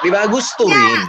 'Di 0.00 0.08
ba? 0.14 0.30
Gusto 0.30 0.70
Yeah. 0.70 0.78
rin. 0.78 1.02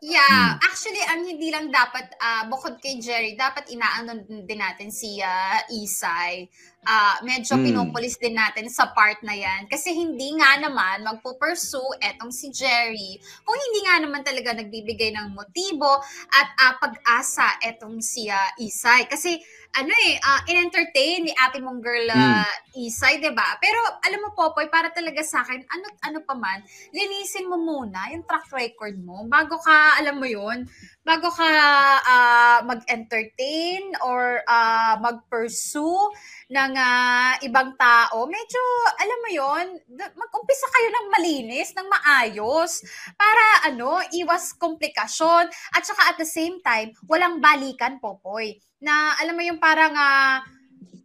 Yeah, 0.00 0.56
hmm. 0.56 0.64
actually 0.64 1.04
ang 1.12 1.28
hindi 1.28 1.52
lang 1.52 1.68
dapat 1.68 2.16
uh, 2.16 2.48
bukod 2.48 2.80
kay 2.80 3.04
Jerry, 3.04 3.36
dapat 3.36 3.68
inaano 3.68 4.24
din 4.24 4.56
natin 4.56 4.88
si 4.88 5.20
uh, 5.20 5.60
Isay. 5.68 6.48
Uh, 6.80 7.20
medyo 7.28 7.60
hmm. 7.60 7.64
pinupulis 7.68 8.16
din 8.16 8.32
natin 8.32 8.64
sa 8.72 8.88
part 8.96 9.20
na 9.20 9.36
yan. 9.36 9.68
Kasi 9.68 9.92
hindi 9.92 10.32
nga 10.40 10.56
naman 10.56 11.04
magpo-pursue 11.04 12.00
etong 12.00 12.32
si 12.32 12.48
Jerry 12.48 13.20
kung 13.44 13.52
hindi 13.52 13.80
nga 13.84 14.00
naman 14.00 14.24
talaga 14.24 14.56
nagbibigay 14.56 15.12
ng 15.12 15.36
motibo 15.36 16.00
at 16.32 16.48
uh, 16.56 16.74
pag-asa 16.80 17.60
etong 17.60 18.00
si 18.00 18.32
uh, 18.32 18.48
Isay. 18.56 19.04
Kasi 19.12 19.36
ano 19.70 19.92
eh, 20.08 20.18
uh, 20.18 20.40
in-entertain 20.50 21.30
ni 21.30 21.32
ate 21.36 21.62
mong 21.62 21.78
girl 21.78 22.02
uh, 22.10 22.42
mm. 22.42 22.74
Isay, 22.74 23.22
ba? 23.30 23.54
Pero 23.62 23.78
alam 24.02 24.26
mo 24.26 24.34
Popoy, 24.34 24.66
para 24.66 24.90
talaga 24.90 25.22
sa 25.22 25.46
akin, 25.46 25.62
ano 25.62 25.86
ano 26.02 26.18
pa 26.26 26.34
man, 26.34 26.58
linisin 26.90 27.46
mo 27.46 27.54
muna 27.60 28.10
yung 28.10 28.26
track 28.26 28.50
record 28.50 28.98
mo 28.98 29.22
bago 29.30 29.58
ka, 29.62 30.00
alam 30.00 30.18
mo 30.18 30.26
'yon, 30.26 30.66
bago 31.06 31.30
ka 31.30 31.50
uh, 32.02 32.58
mag-entertain 32.66 33.94
or 34.02 34.42
uh, 34.46 34.98
mag-pursue 34.98 36.10
ng 36.50 36.69
uh, 36.74 37.34
ibang 37.46 37.74
tao, 37.78 38.26
medyo, 38.26 38.62
alam 38.98 39.18
mo 39.22 39.28
yon 39.30 39.66
mag-umpisa 40.18 40.66
kayo 40.70 40.88
ng 40.90 41.06
malinis, 41.12 41.70
ng 41.74 41.86
maayos, 41.88 42.82
para 43.14 43.72
ano, 43.72 44.00
iwas 44.14 44.54
komplikasyon, 44.58 45.48
at 45.76 45.82
saka 45.82 46.14
at 46.14 46.16
the 46.18 46.28
same 46.28 46.58
time, 46.60 46.90
walang 47.06 47.38
balikan, 47.38 47.96
Popoy 48.00 48.58
na 48.80 49.12
alam 49.20 49.36
mo 49.36 49.42
yung 49.44 49.60
parang 49.60 49.92
uh, 49.92 50.40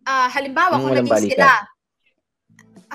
uh, 0.08 0.28
halimbawa 0.32 0.80
kung 0.80 0.96
naging 0.96 1.12
balikan. 1.12 1.36
sila 1.36 1.52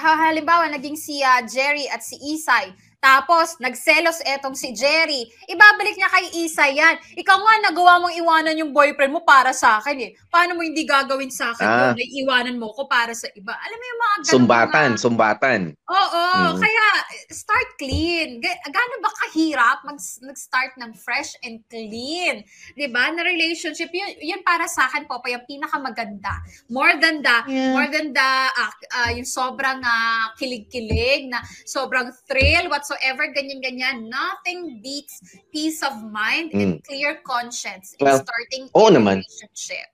halimbawa 0.01 0.65
naging 0.73 0.97
si 0.97 1.21
uh, 1.21 1.45
Jerry 1.45 1.85
at 1.93 2.01
si 2.01 2.17
Isay 2.17 2.73
tapos, 3.01 3.57
nagselos 3.57 4.21
etong 4.29 4.53
si 4.53 4.77
Jerry. 4.77 5.25
Ibabalik 5.49 5.97
niya 5.97 6.13
kay 6.13 6.45
Isa 6.45 6.69
yan. 6.69 7.01
Ikaw 7.17 7.37
nga, 7.41 7.55
nagawa 7.73 7.97
mong 7.97 8.13
iwanan 8.13 8.61
yung 8.61 8.77
boyfriend 8.77 9.17
mo 9.17 9.25
para 9.25 9.57
sa 9.57 9.81
akin 9.81 9.97
eh. 10.05 10.11
Paano 10.29 10.53
mo 10.53 10.61
hindi 10.61 10.85
gagawin 10.85 11.33
sa 11.33 11.57
akin 11.57 11.65
ah. 11.65 11.97
yun? 11.97 12.29
iwanan 12.29 12.61
mo 12.61 12.77
ko 12.77 12.85
para 12.85 13.17
sa 13.17 13.25
iba. 13.33 13.57
Alam 13.57 13.79
mo 13.81 13.85
yung 13.89 14.01
mga 14.05 14.17
ganun. 14.21 14.35
Sumbatan, 14.37 14.91
mga... 14.93 15.01
sumbatan. 15.01 15.61
Oo, 15.89 16.25
hmm. 16.53 16.61
kaya 16.61 16.87
start 17.33 17.71
clean. 17.81 18.45
Gaano 18.45 18.95
ba 19.01 19.11
kahirap 19.25 19.81
mag- 19.89 20.21
mag-start 20.21 20.77
ng 20.77 20.93
fresh 20.93 21.41
and 21.41 21.65
clean? 21.73 22.45
ba 22.45 22.77
diba? 22.77 23.05
Na 23.17 23.25
relationship, 23.25 23.89
yun, 23.97 24.13
yun 24.21 24.45
para 24.45 24.69
sa 24.69 24.93
akin 24.93 25.09
po, 25.09 25.25
pa 25.25 25.33
yung 25.33 25.49
pinakamaganda. 25.49 26.37
More 26.69 27.01
than 27.01 27.25
the, 27.25 27.37
yeah. 27.49 27.73
more 27.73 27.89
than 27.89 28.13
the, 28.13 28.31
uh, 28.53 28.73
uh, 28.93 29.11
yung 29.17 29.25
sobrang 29.25 29.81
uh, 29.81 30.37
kilig-kilig, 30.37 31.33
na 31.33 31.41
sobrang 31.65 32.13
thrill, 32.29 32.69
what's 32.69 32.90
whatsoever, 32.91 33.31
ganyan-ganyan, 33.31 34.11
nothing 34.11 34.83
beats 34.83 35.23
peace 35.55 35.83
of 35.83 35.95
mind 36.11 36.51
mm. 36.51 36.61
and 36.61 36.73
clear 36.85 37.23
conscience 37.23 37.95
in 37.99 38.07
well, 38.07 38.19
starting 38.19 38.67
oh 38.75 38.89
a 38.89 38.91
naman. 38.91 39.23
relationship. 39.23 39.87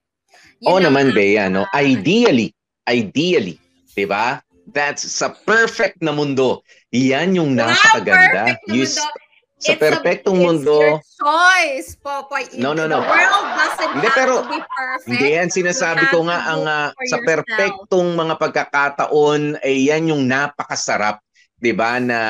Yun 0.65 0.73
oh 0.73 0.81
naman, 0.81 1.13
Bea, 1.13 1.53
no? 1.53 1.69
Ideally, 1.77 2.57
ideally, 2.89 3.61
di 3.93 4.09
ba? 4.09 4.41
That's 4.73 5.05
sa 5.05 5.37
perfect 5.45 6.01
na 6.01 6.17
mundo. 6.17 6.65
Yan 6.91 7.37
yung 7.37 7.53
napakaganda. 7.55 8.57
Wow, 8.57 8.73
you, 8.73 8.89
sa 8.89 9.73
it's 9.73 9.81
perpektong 9.81 10.41
a, 10.41 10.43
mundo. 10.43 10.77
It's 10.81 11.17
your 11.17 11.29
choice, 11.29 11.89
Popoy. 12.01 12.45
No, 12.57 12.73
no, 12.73 12.89
no. 12.89 13.01
The 13.01 13.09
world 13.09 13.47
doesn't 13.57 13.93
hindi, 14.01 14.09
have 14.09 14.17
pero, 14.17 14.35
to 14.43 14.49
be 14.49 14.61
perfect. 14.65 15.09
Hindi 15.13 15.29
yan, 15.37 15.49
sinasabi 15.53 16.05
ko 16.09 16.19
nga, 16.29 16.39
ang 16.45 16.63
uh, 16.65 16.89
sa 17.09 17.19
perpektong 17.21 18.09
mga 18.17 18.35
pagkakataon, 18.41 19.61
ay 19.61 19.77
eh, 19.77 19.79
yan 19.93 20.13
yung 20.13 20.25
napakasarap 20.25 21.21
'di 21.57 21.73
ba 21.73 21.97
na 21.97 22.21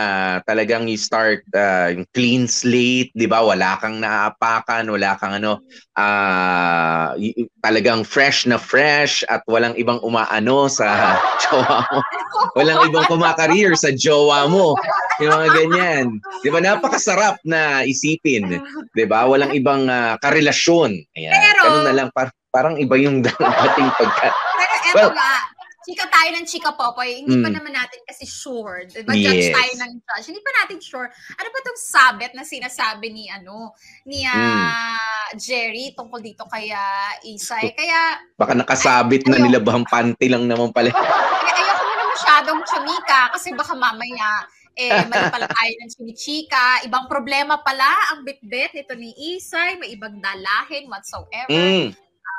talagang 0.47 0.87
you 0.87 0.95
start 0.95 1.42
uh, 1.50 1.90
yung 1.90 2.06
clean 2.14 2.47
slate, 2.47 3.11
'di 3.12 3.26
ba? 3.26 3.42
Wala 3.42 3.75
kang 3.83 3.99
naaapakan, 3.99 4.87
wala 4.87 5.18
kang 5.18 5.42
ano 5.42 5.59
uh, 5.99 7.11
y- 7.18 7.35
talagang 7.59 8.06
fresh 8.06 8.47
na 8.47 8.54
fresh 8.56 9.26
at 9.26 9.42
walang 9.50 9.75
ibang 9.75 9.99
umaano 10.06 10.71
sa 10.71 11.16
jowa 11.42 11.83
mo. 11.90 11.99
walang 12.54 12.80
ibang 12.87 13.06
kumakareer 13.11 13.75
sa 13.75 13.90
jowa 13.90 14.47
mo. 14.47 14.78
Yung 15.18 15.33
mga 15.33 15.49
ganyan. 15.52 16.06
'Di 16.45 16.49
ba? 16.52 16.61
Napakasarap 16.62 17.42
na 17.42 17.83
isipin, 17.83 18.62
'di 18.95 19.04
ba? 19.11 19.26
Walang 19.26 19.52
ibang 19.56 19.90
uh, 19.90 20.14
karelasyon. 20.23 20.92
Ayan. 21.18 21.35
Pero, 21.35 21.61
Ganun 21.66 21.85
na 21.85 21.95
lang 21.97 22.09
par- 22.14 22.35
parang 22.54 22.78
iba 22.78 22.95
yung 22.97 23.21
dating 23.26 23.90
pagka 24.00 24.28
Pero 24.33 24.73
eto 24.80 24.95
well, 24.97 25.11
nga, 25.12 25.33
chika 25.86 26.04
tayo 26.10 26.28
ng 26.34 26.46
chika 26.50 26.74
popoy, 26.74 27.22
hindi 27.22 27.38
mm. 27.38 27.44
pa 27.46 27.50
naman 27.54 27.70
natin 27.70 28.02
kasi 28.02 28.26
sure. 28.26 28.90
Diba? 28.90 29.14
Yes. 29.14 29.30
Judge 29.30 29.48
tayo 29.54 29.72
ng 29.86 29.92
judge. 30.02 30.26
Hindi 30.34 30.42
pa 30.42 30.52
natin 30.58 30.78
sure. 30.82 31.08
Ano 31.38 31.48
ba 31.54 31.58
tong 31.62 31.78
sabit 31.78 32.32
na 32.34 32.42
sinasabi 32.42 33.06
ni 33.14 33.30
ano, 33.30 33.70
ni 34.02 34.26
uh, 34.26 34.34
mm. 34.34 35.38
Jerry 35.38 35.94
tungkol 35.94 36.18
dito 36.18 36.42
kay 36.50 36.74
uh, 36.74 37.14
Isay. 37.22 37.70
Kaya 37.78 38.18
baka 38.34 38.58
nakasabit 38.58 39.30
ay, 39.30 39.30
na 39.30 39.38
nila 39.38 39.62
bahang 39.62 39.86
panty 39.86 40.26
lang 40.26 40.50
naman 40.50 40.74
pala. 40.74 40.90
Kaya 41.46 41.54
ayoko 41.54 41.92
na 41.94 42.04
masyadong 42.10 42.60
chumika 42.66 43.20
kasi 43.30 43.54
baka 43.54 43.78
mamaya 43.78 44.42
eh, 44.76 44.90
mali 45.08 45.24
pala 45.32 45.46
tayo 45.46 45.72
ng 45.72 45.90
chimichika. 45.94 46.82
Ibang 46.84 47.06
problema 47.06 47.62
pala 47.62 47.88
ang 48.12 48.26
bitbit 48.26 48.74
nito 48.74 48.92
ni 48.98 49.14
Isay. 49.38 49.78
May 49.78 49.94
ibang 49.94 50.18
dalahin 50.18 50.90
whatsoever. 50.90 51.48
Mm. 51.48 51.94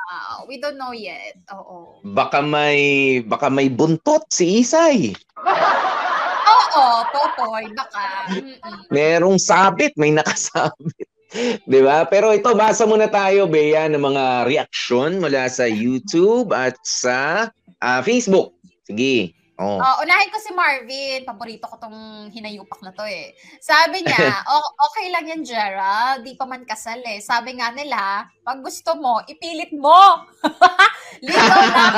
Uh, 0.08 0.48
we 0.48 0.56
don't 0.56 0.80
know 0.80 0.96
yet. 0.96 1.36
Oo. 1.52 2.00
Baka 2.16 2.40
may 2.40 3.20
baka 3.28 3.52
may 3.52 3.68
buntot 3.68 4.24
si 4.32 4.64
Isay. 4.64 5.12
Oo, 6.78 6.84
Popoy, 7.12 7.68
baka. 7.76 8.32
Mm-mm. 8.32 8.88
Merong 8.88 9.36
sabit, 9.36 9.92
may 10.00 10.08
nakasabit. 10.08 11.04
'Di 11.68 11.80
ba? 11.84 12.08
Pero 12.08 12.32
ito 12.32 12.48
basa 12.56 12.88
muna 12.88 13.04
tayo 13.12 13.44
Bea 13.44 13.84
ng 13.84 14.00
mga 14.00 14.48
reaction 14.48 15.20
mula 15.20 15.44
sa 15.52 15.68
YouTube 15.68 16.56
at 16.56 16.80
sa 16.80 17.52
uh, 17.84 18.00
Facebook. 18.00 18.56
Sige. 18.88 19.37
Oh. 19.58 19.82
Uh, 19.82 20.06
unahin 20.06 20.30
ko 20.30 20.38
si 20.38 20.54
Marvin. 20.54 21.26
Paborito 21.26 21.66
ko 21.66 21.82
tong 21.82 22.30
hinayupak 22.30 22.78
na 22.78 22.94
to 22.94 23.02
eh. 23.02 23.34
Sabi 23.58 24.06
niya, 24.06 24.38
okay 24.86 25.10
lang 25.10 25.26
yan, 25.26 25.42
Gerald. 25.42 26.22
Di 26.22 26.38
pa 26.38 26.46
man 26.46 26.62
kasal 26.62 27.02
eh. 27.02 27.18
Sabi 27.18 27.58
nga 27.58 27.74
nila, 27.74 28.30
pag 28.46 28.62
gusto 28.62 28.94
mo, 28.94 29.18
ipilit 29.26 29.74
mo. 29.74 30.22
ligaw 31.26 31.58
lang. 31.74 31.94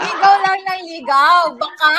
ligaw 0.00 0.34
lang 0.48 0.60
ng 0.64 0.82
ligaw. 0.96 1.40
Baka 1.60 1.92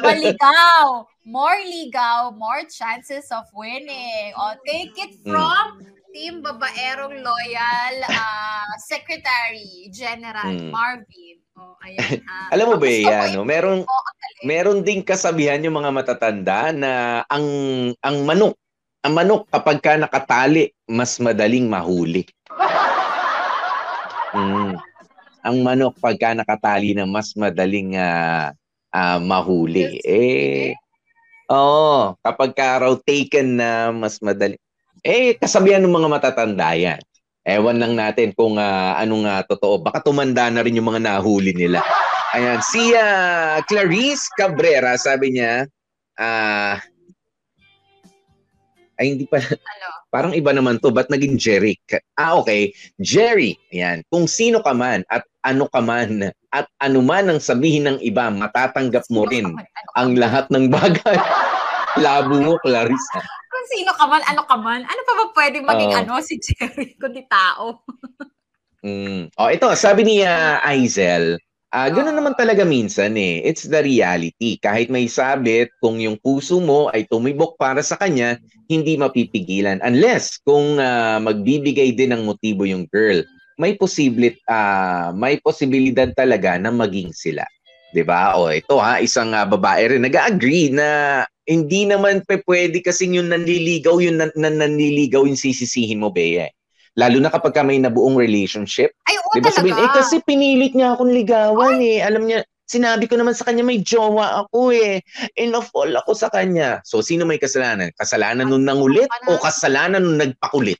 maligaw. 0.00 1.04
More 1.28 1.60
ligaw, 1.68 2.32
more 2.32 2.64
chances 2.66 3.28
of 3.30 3.44
winning. 3.52 4.32
O, 4.34 4.56
take 4.64 4.96
it 4.96 5.20
hmm. 5.22 5.28
from 5.28 5.84
mm. 5.84 6.01
Team 6.12 6.44
Babaerong 6.44 7.24
Loyal 7.24 7.94
uh, 8.04 8.72
Secretary 8.84 9.88
General 9.88 10.52
mm. 10.52 10.68
Marvin. 10.68 11.40
Oh, 11.56 11.76
ayan. 11.80 12.20
Uh, 12.20 12.48
Alam 12.54 12.66
mo 12.72 12.76
ba 12.76 12.88
yan, 12.88 13.28
no? 13.36 13.48
Meron 13.48 13.88
meron 14.44 14.84
ding 14.84 15.00
kasabihan 15.00 15.64
yung 15.64 15.80
mga 15.80 15.90
matatanda 15.90 16.70
na 16.70 17.24
ang 17.32 17.46
ang 18.04 18.28
manok, 18.28 18.54
ang 19.02 19.12
manok 19.16 19.48
kapag 19.48 19.78
ka 19.80 19.92
nakatali, 19.96 20.68
mas 20.86 21.16
madaling 21.16 21.66
mahuli. 21.66 22.22
Mm. 24.32 24.80
Ang 25.44 25.56
manok 25.60 26.00
pagka 26.00 26.32
nakatali 26.32 26.96
na 26.96 27.04
mas 27.04 27.36
madaling 27.36 28.00
uh, 28.00 28.48
uh, 28.96 29.18
mahuli. 29.20 30.00
Eh, 30.00 30.72
oo, 31.52 32.16
kapag 32.24 32.56
ka 32.56 32.80
raw 32.80 32.96
taken 33.04 33.60
na 33.60 33.92
mas 33.92 34.16
madali. 34.24 34.56
Eh, 35.02 35.34
kasabihan 35.34 35.82
ng 35.82 35.90
mga 35.90 36.08
matatanda 36.08 36.78
yan. 36.78 37.02
Ewan 37.42 37.82
lang 37.82 37.98
natin 37.98 38.30
kung 38.38 38.54
uh, 38.54 38.94
anong 39.02 39.26
uh, 39.26 39.42
totoo. 39.50 39.82
Baka 39.82 39.98
tumanda 39.98 40.46
na 40.46 40.62
rin 40.62 40.78
yung 40.78 40.94
mga 40.94 41.02
nahuli 41.02 41.50
nila. 41.50 41.82
Ayan, 42.38 42.62
si 42.62 42.94
uh, 42.94 43.58
Clarice 43.66 44.30
Cabrera, 44.38 44.94
sabi 44.94 45.34
niya, 45.34 45.66
ah, 46.22 46.78
uh, 46.78 46.90
ay 49.02 49.18
hindi 49.18 49.26
pa, 49.26 49.42
ano? 49.42 49.86
parang 50.14 50.32
iba 50.38 50.54
naman 50.54 50.78
to, 50.78 50.94
ba't 50.94 51.10
naging 51.10 51.34
Jerry? 51.34 51.74
Ah, 52.14 52.38
okay. 52.38 52.70
Jerry, 53.02 53.58
ayan, 53.74 54.06
kung 54.06 54.30
sino 54.30 54.62
ka 54.62 54.70
man 54.70 55.02
at 55.10 55.26
ano 55.42 55.66
ka 55.66 55.82
man 55.82 56.30
at 56.54 56.70
ano 56.78 57.02
man 57.02 57.26
ang 57.26 57.42
sabihin 57.42 57.90
ng 57.90 57.98
iba, 58.06 58.30
matatanggap 58.30 59.02
mo 59.10 59.26
rin 59.26 59.50
ang 59.98 60.14
lahat 60.14 60.46
ng 60.54 60.70
bagay. 60.70 61.18
Labo 62.06 62.38
mo, 62.38 62.54
Clarissa 62.62 63.41
kung 63.62 63.70
sino 63.78 63.94
ka 63.94 64.10
man, 64.10 64.22
ano 64.26 64.42
ka 64.42 64.58
man, 64.58 64.82
ano 64.82 65.00
pa 65.06 65.12
ba 65.14 65.24
pwede 65.38 65.62
maging 65.62 65.94
uh, 65.94 66.02
ano 66.02 66.18
si 66.18 66.34
Jerry 66.42 66.98
kundi 66.98 67.22
tao? 67.30 67.86
mm. 68.82 69.38
Oh, 69.38 69.46
ito, 69.46 69.70
sabi 69.78 70.02
ni 70.02 70.26
uh, 70.26 70.58
Aizel, 70.66 71.38
uh, 71.70 71.88
ganoon 71.94 72.18
naman 72.18 72.34
talaga 72.34 72.66
minsan 72.66 73.14
eh. 73.14 73.38
It's 73.46 73.70
the 73.70 73.78
reality. 73.78 74.58
Kahit 74.58 74.90
may 74.90 75.06
sabit, 75.06 75.70
kung 75.78 76.02
yung 76.02 76.18
puso 76.18 76.58
mo 76.58 76.90
ay 76.90 77.06
tumibok 77.06 77.54
para 77.54 77.86
sa 77.86 77.94
kanya, 77.94 78.34
hindi 78.66 78.98
mapipigilan. 78.98 79.78
Unless 79.78 80.42
kung 80.42 80.82
uh, 80.82 81.22
magbibigay 81.22 81.94
din 81.94 82.10
ng 82.10 82.26
motibo 82.26 82.66
yung 82.66 82.90
girl, 82.90 83.22
may 83.62 83.78
posible 83.78 84.34
uh, 84.50 85.14
may 85.14 85.38
posibilidad 85.38 86.10
talaga 86.18 86.58
na 86.58 86.74
maging 86.74 87.14
sila. 87.14 87.46
'Di 87.92 88.02
ba? 88.02 88.40
O 88.40 88.48
ito 88.48 88.80
ha, 88.80 88.98
isang 88.98 89.36
uh, 89.36 89.44
babae 89.44 89.96
rin 89.96 90.02
nag-agree 90.02 90.72
na 90.72 91.22
hindi 91.44 91.84
naman 91.84 92.24
pe 92.24 92.40
pwede 92.48 92.80
kasi 92.80 93.10
yung 93.12 93.28
nanliligaw, 93.28 94.00
yung 94.00 94.18
nan, 94.18 94.32
nan, 94.34 94.58
nanliligaw 94.58 95.28
yung 95.28 95.38
sisisihin 95.38 96.00
mo, 96.00 96.08
Bea. 96.08 96.48
Lalo 96.96 97.20
na 97.20 97.32
kapag 97.32 97.56
ka 97.56 97.62
may 97.64 97.80
nabuong 97.80 98.20
relationship. 98.20 98.92
Ay, 99.08 99.16
oo 99.16 99.32
diba 99.32 99.48
talaga. 99.48 99.58
sabihin, 99.64 99.80
eh 99.80 99.90
kasi 99.96 100.16
pinilit 100.28 100.72
niya 100.76 100.92
akong 100.92 101.12
ligawan 101.12 101.80
Ay. 101.80 101.98
eh. 101.98 102.04
Alam 102.04 102.28
niya, 102.28 102.44
sinabi 102.68 103.08
ko 103.08 103.16
naman 103.16 103.32
sa 103.32 103.48
kanya 103.48 103.64
may 103.64 103.80
jowa 103.80 104.44
ako 104.44 104.76
eh. 104.76 105.00
And 105.40 105.56
of 105.56 105.72
all 105.72 105.88
ako 105.88 106.12
sa 106.12 106.28
kanya. 106.28 106.84
So, 106.84 107.00
sino 107.00 107.24
may 107.24 107.40
kasalanan? 107.40 107.96
Kasalanan 107.96 108.52
nung 108.52 108.68
nangulit 108.68 109.08
o 109.24 109.40
kasalanan 109.40 110.04
nung 110.04 110.20
nagpakulit? 110.20 110.76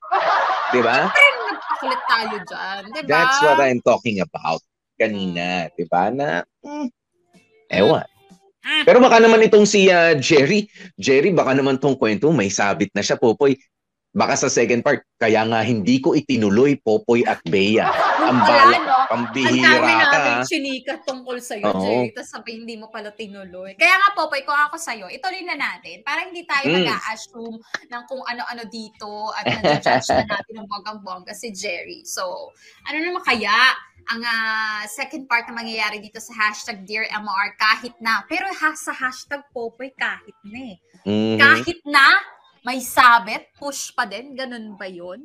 Di 0.68 0.80
ba? 0.84 1.08
Nagpakulit 1.08 2.02
tayo 2.04 2.36
dyan. 2.44 2.80
Di 2.92 3.00
ba? 3.02 3.08
That's 3.08 3.38
what 3.40 3.58
I'm 3.64 3.80
talking 3.80 4.20
about 4.20 4.60
kanina. 5.00 5.72
Di 5.72 5.88
ba? 5.88 6.12
Na, 6.12 6.44
hmm, 6.60 6.92
ewan. 7.72 8.06
Hmm. 8.62 8.84
Pero 8.86 9.02
baka 9.02 9.18
naman 9.18 9.42
itong 9.42 9.66
si 9.66 9.90
uh, 9.90 10.14
Jerry, 10.14 10.70
Jerry, 10.94 11.34
baka 11.34 11.50
naman 11.50 11.82
tong 11.82 11.98
kwento, 11.98 12.30
may 12.30 12.46
sabit 12.46 12.94
na 12.94 13.02
siya, 13.02 13.18
Popoy. 13.18 13.58
Baka 14.12 14.36
sa 14.36 14.52
second 14.52 14.84
part, 14.84 15.02
kaya 15.16 15.40
nga 15.42 15.64
hindi 15.64 15.96
ko 15.96 16.12
itinuloy 16.12 16.76
Popoy 16.78 17.24
at 17.24 17.40
Bea. 17.42 17.88
Ang 18.28 18.38
bala, 18.38 18.76
no? 18.78 18.96
pambihira 19.08 19.50
Ang 19.50 19.82
dami 19.82 19.92
ka. 19.98 20.08
namin 20.14 20.36
chinika 20.46 20.94
tungkol 21.02 21.40
sa'yo, 21.40 21.64
Oo. 21.66 21.80
Jerry. 21.80 22.08
Tapos 22.12 22.30
sabi, 22.30 22.50
hindi 22.54 22.76
mo 22.76 22.86
pala 22.86 23.10
tinuloy. 23.10 23.72
Kaya 23.74 23.98
nga, 23.98 24.14
Popoy, 24.14 24.44
kung 24.44 24.54
ako 24.54 24.76
sa'yo, 24.78 25.08
ituloy 25.08 25.42
na 25.42 25.56
natin. 25.56 26.04
Para 26.04 26.28
hindi 26.28 26.44
tayo 26.44 26.70
Mm. 26.70 26.76
mag-a-assume 26.76 27.56
ng 27.88 28.02
kung 28.06 28.22
ano-ano 28.22 28.62
dito 28.68 29.10
at 29.32 29.44
nag-judge 29.48 30.06
na 30.12 30.22
natin 30.38 30.54
ng 30.54 30.66
bonggang-bongga 30.68 31.34
si 31.34 31.50
Jerry. 31.50 32.04
So, 32.04 32.52
ano 32.86 32.96
naman 33.00 33.24
kaya 33.26 33.50
ang 34.08 34.22
ah, 34.24 34.82
second 34.90 35.28
part 35.30 35.46
na 35.46 35.54
mangyayari 35.54 36.02
dito 36.02 36.18
sa 36.18 36.34
hashtag 36.34 36.82
Dear 36.86 37.06
MR 37.10 37.48
kahit 37.58 37.94
na. 38.02 38.26
Pero 38.26 38.46
ha, 38.50 38.70
sa 38.74 38.90
hashtag 38.90 39.42
Popoy 39.54 39.92
kahit 39.94 40.36
na 40.46 40.74
eh. 40.74 40.76
Mhm. 41.06 41.38
Kahit 41.38 41.80
na 41.86 42.06
may 42.62 42.78
sabit, 42.82 43.50
push 43.58 43.90
pa 43.94 44.06
din. 44.06 44.34
Ganun 44.38 44.78
ba 44.78 44.86
yun? 44.86 45.22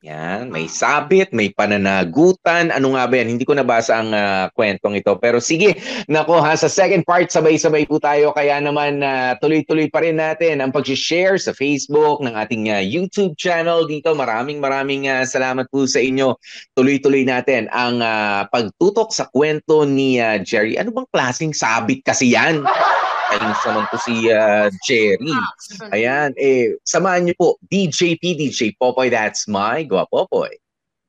Yan, 0.00 0.48
may 0.48 0.64
sabit, 0.64 1.28
may 1.36 1.52
pananagutan. 1.52 2.72
Ano 2.72 2.96
nga 2.96 3.04
ba 3.04 3.20
yan? 3.20 3.36
Hindi 3.36 3.44
ko 3.44 3.52
nabasa 3.52 4.00
ang 4.00 4.16
ah, 4.16 4.48
kwentong 4.56 4.96
ito. 4.96 5.12
Pero 5.20 5.44
sige, 5.44 5.76
nako 6.08 6.40
ha, 6.40 6.56
sa 6.56 6.72
second 6.72 7.04
part, 7.04 7.28
sabay-sabay 7.28 7.84
po 7.84 8.00
tayo. 8.00 8.32
Kaya 8.32 8.64
naman, 8.64 9.04
ah, 9.04 9.36
tuloy-tuloy 9.36 9.92
pa 9.92 10.00
rin 10.00 10.16
natin 10.16 10.64
ang 10.64 10.72
pag-share 10.72 11.36
sa 11.36 11.52
Facebook 11.52 12.24
ng 12.24 12.32
ating 12.32 12.72
ah, 12.72 12.80
YouTube 12.80 13.36
channel 13.36 13.84
dito. 13.84 14.16
Maraming 14.16 14.56
maraming 14.56 15.04
ah, 15.04 15.28
salamat 15.28 15.68
po 15.68 15.84
sa 15.84 16.00
inyo. 16.00 16.32
Tuloy-tuloy 16.72 17.28
natin 17.28 17.68
ang 17.68 18.00
ah, 18.00 18.48
pagtutok 18.48 19.12
sa 19.12 19.28
kwento 19.28 19.84
ni 19.84 20.16
ah, 20.16 20.40
Jerry. 20.40 20.80
Ano 20.80 20.96
bang 20.96 21.12
klaseng 21.12 21.52
sabit 21.52 22.00
kasi 22.08 22.32
yan? 22.32 22.64
Kainis 23.30 23.62
naman 23.62 23.86
po 23.86 23.96
si 24.02 24.26
ah, 24.34 24.66
Jerry. 24.82 25.30
Actually. 25.30 25.90
Ayan, 25.94 26.34
eh, 26.34 26.74
samahan 26.82 27.30
niyo 27.30 27.34
po, 27.38 27.48
DJ 27.70 28.18
P, 28.18 28.34
DJ 28.34 28.74
Popoy, 28.74 29.06
that's 29.06 29.46
my 29.46 29.86
Guapopoy. 29.86 30.50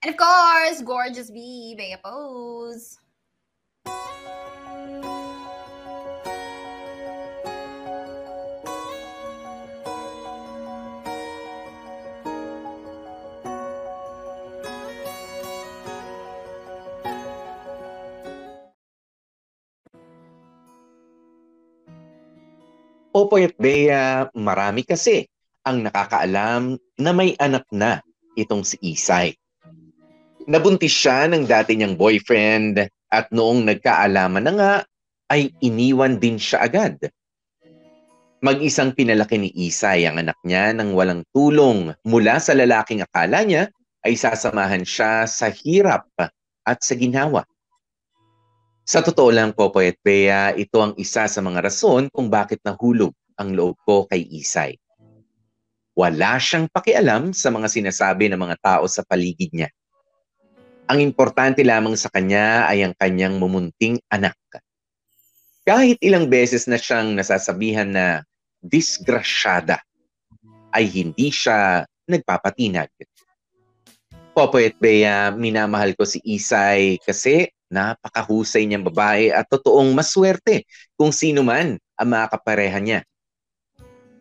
And 0.05 0.13
of 0.13 0.17
course, 0.17 0.85
Gorgeous 0.85 1.33
B, 1.33 1.73
Bea 1.73 1.97
Pose. 1.97 3.01
Popoy 23.11 23.51
at 23.51 23.55
Bea, 23.59 24.31
marami 24.31 24.87
kasi 24.87 25.27
ang 25.67 25.83
nakakaalam 25.83 26.79
na 26.95 27.11
may 27.11 27.35
anak 27.35 27.67
na 27.67 27.99
itong 28.39 28.63
si 28.63 28.79
Isay. 28.79 29.35
Nabuntis 30.47 30.95
siya 30.95 31.27
ng 31.27 31.43
dati 31.43 31.75
niyang 31.75 31.99
boyfriend 31.99 32.87
at 33.11 33.27
noong 33.35 33.67
nagkaalaman 33.67 34.47
na 34.47 34.53
nga 34.55 34.73
ay 35.27 35.51
iniwan 35.59 36.23
din 36.23 36.39
siya 36.39 36.63
agad. 36.63 36.97
Mag-isang 38.41 38.95
pinalaki 38.95 39.37
ni 39.37 39.51
Isay 39.53 40.07
ang 40.07 40.17
anak 40.17 40.39
niya 40.47 40.71
nang 40.71 40.95
walang 40.95 41.27
tulong 41.35 41.91
mula 42.07 42.39
sa 42.39 42.55
lalaking 42.55 43.03
akala 43.03 43.43
niya 43.43 43.67
ay 44.07 44.15
sasamahan 44.15 44.87
siya 44.87 45.27
sa 45.27 45.51
hirap 45.51 46.07
at 46.63 46.79
sa 46.79 46.95
ginhawa. 46.95 47.43
Sa 48.81 49.05
totoo 49.05 49.29
lang, 49.29 49.53
Popoy 49.53 49.93
at 49.93 49.99
Bea, 50.01 50.51
ito 50.57 50.81
ang 50.81 50.97
isa 50.97 51.29
sa 51.29 51.39
mga 51.39 51.61
rason 51.61 52.09
kung 52.09 52.33
bakit 52.33 52.59
nahulog 52.65 53.13
ang 53.37 53.53
loob 53.53 53.77
ko 53.85 54.09
kay 54.09 54.25
Isay. 54.25 54.77
Wala 55.93 56.41
siyang 56.41 56.65
pakialam 56.71 57.29
sa 57.35 57.53
mga 57.53 57.67
sinasabi 57.69 58.31
ng 58.31 58.41
mga 58.41 58.57
tao 58.57 58.85
sa 58.89 59.05
paligid 59.05 59.53
niya. 59.53 59.69
Ang 60.89 60.99
importante 61.03 61.61
lamang 61.61 61.93
sa 61.95 62.09
kanya 62.09 62.67
ay 62.67 62.83
ang 62.83 62.97
kanyang 62.97 63.37
mumunting 63.37 64.01
anak. 64.11 64.35
Kahit 65.61 66.01
ilang 66.01 66.25
beses 66.25 66.65
na 66.65 66.75
siyang 66.75 67.13
nasasabihan 67.13 67.87
na 67.87 68.25
disgrasyada, 68.59 69.77
ay 70.73 70.89
hindi 70.89 71.29
siya 71.29 71.85
nagpapatinag. 72.09 72.89
Popoy 74.31 74.71
at 74.71 74.77
Bea, 74.79 75.29
minamahal 75.35 75.91
ko 75.93 76.07
si 76.07 76.23
Isay 76.23 76.97
kasi 77.03 77.51
napakahusay 77.71 78.67
niyang 78.67 78.83
babae 78.83 79.31
at 79.31 79.47
totoong 79.47 79.95
maswerte 79.95 80.67
kung 80.99 81.15
sino 81.15 81.41
man 81.41 81.79
ang 81.95 82.09
makakapareha 82.11 82.79
niya. 82.83 82.99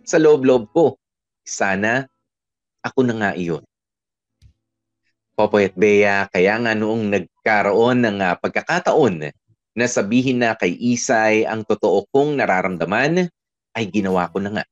Sa 0.07 0.17
loob-loob 0.23 0.71
ko, 0.71 0.97
sana 1.43 2.07
ako 2.81 3.05
na 3.05 3.15
nga 3.19 3.31
iyon. 3.35 3.67
Popoy 5.35 5.73
at 5.73 5.77
Bea, 5.77 6.29
kaya 6.31 6.55
nga 6.63 6.73
noong 6.77 7.11
nagkaroon 7.11 8.05
ng 8.05 8.19
ah, 8.23 8.37
pagkakataon 8.39 9.33
na 9.75 9.87
sabihin 9.87 10.43
na 10.43 10.53
kay 10.53 10.77
Isay 10.77 11.49
ang 11.49 11.65
totoo 11.65 12.05
kong 12.13 12.39
nararamdaman, 12.39 13.31
ay 13.73 13.85
ginawa 13.87 14.27
ko 14.29 14.43
na 14.43 14.61
nga. 14.61 14.65